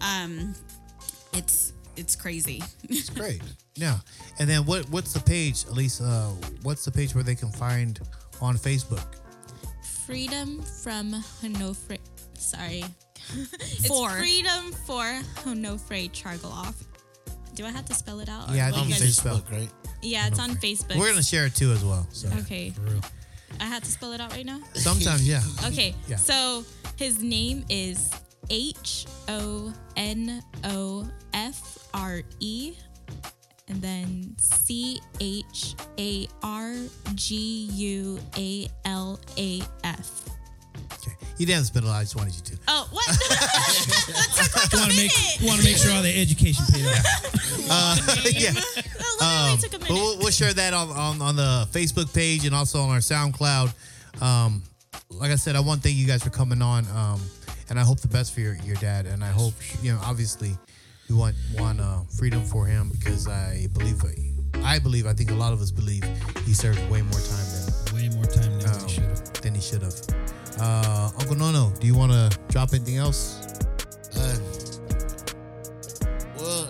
[0.00, 0.54] Um
[1.34, 2.62] it's it's crazy.
[2.88, 3.42] It's great.
[3.78, 3.98] Yeah.
[4.38, 6.30] And then what what's the page, at least uh
[6.62, 7.98] what's the page where they can find
[8.40, 9.04] on Facebook?
[10.06, 11.12] Freedom from
[11.42, 11.98] Honofre.
[12.38, 12.84] Sorry.
[13.34, 14.10] it's For.
[14.10, 15.04] Freedom for
[15.44, 16.74] Honofre Chargualaf.
[17.54, 18.50] Do I have to spell it out?
[18.50, 19.38] Yeah, I think you you guys- should spell.
[19.40, 19.70] Facebook, right?
[20.02, 20.96] Yeah, it's on Facebook.
[20.96, 22.06] We're gonna share it too as well.
[22.12, 22.70] So Okay.
[22.70, 23.00] For real.
[23.60, 24.60] I had to spell it out right now?
[24.74, 25.42] sometimes yeah.
[25.66, 25.94] Okay.
[26.08, 26.16] Yeah.
[26.16, 26.64] So
[26.96, 28.10] his name is
[28.50, 32.74] H O N O F R E
[33.68, 36.74] and then C H A R
[37.14, 40.24] G U A L A F.
[40.94, 41.12] Okay.
[41.36, 42.58] You didn't have to spend a lot, I just wanted you to.
[42.68, 43.06] Oh, what?
[44.72, 45.12] Want to make
[45.42, 47.04] want to make sure all the education paid off.
[48.32, 48.50] yeah.
[48.52, 52.44] Literally Um, took a but we'll, we'll share that on, on, on the Facebook page
[52.44, 53.72] and also on our SoundCloud.
[54.22, 54.62] Um,
[55.10, 56.86] like I said, I want to thank you guys for coming on.
[56.94, 57.20] Um,
[57.70, 59.06] and I hope the best for your, your dad.
[59.06, 60.56] And I hope, you know, obviously
[61.08, 64.02] we want, want uh, freedom for him because I believe,
[64.64, 66.04] I believe, I think a lot of us believe
[66.44, 69.32] he served way more time than, Way more time than um, we should have.
[69.40, 69.94] than he should have.
[70.60, 73.40] Uh, Uncle Nono, do you want to drop anything else?
[74.16, 74.38] Uh,
[76.36, 76.68] well,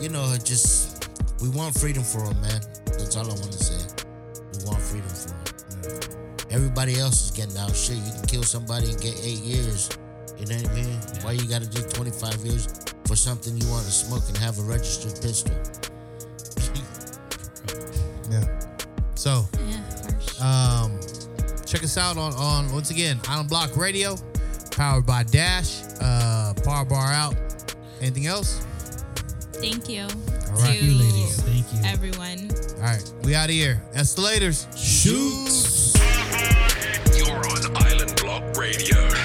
[0.00, 1.08] you know, just
[1.40, 2.60] we want freedom for him, man.
[2.86, 3.86] That's all I want to say.
[4.58, 5.40] We want freedom for him.
[6.50, 7.74] Everybody else is getting out.
[7.76, 9.90] Shit, you can kill somebody and get eight years.
[10.38, 10.98] You know what I mean?
[11.22, 12.68] Why you got to do 25 years
[13.06, 15.54] for something you want to smoke and have a registered pistol.
[18.30, 18.44] yeah.
[19.14, 19.82] So, yeah,
[20.44, 20.98] um,
[21.64, 24.16] check us out on, on once again Island Block Radio,
[24.70, 25.82] powered by Dash.
[26.00, 27.34] Uh, Power Bar out.
[28.00, 28.66] Anything else?
[29.52, 30.02] Thank you.
[30.02, 31.40] All right, you ladies.
[31.42, 32.50] Thank you, everyone.
[32.76, 33.82] All right, we out of here.
[33.94, 34.66] Escalators.
[34.76, 35.94] Shoots.
[37.16, 39.15] You're on Island Block Radio.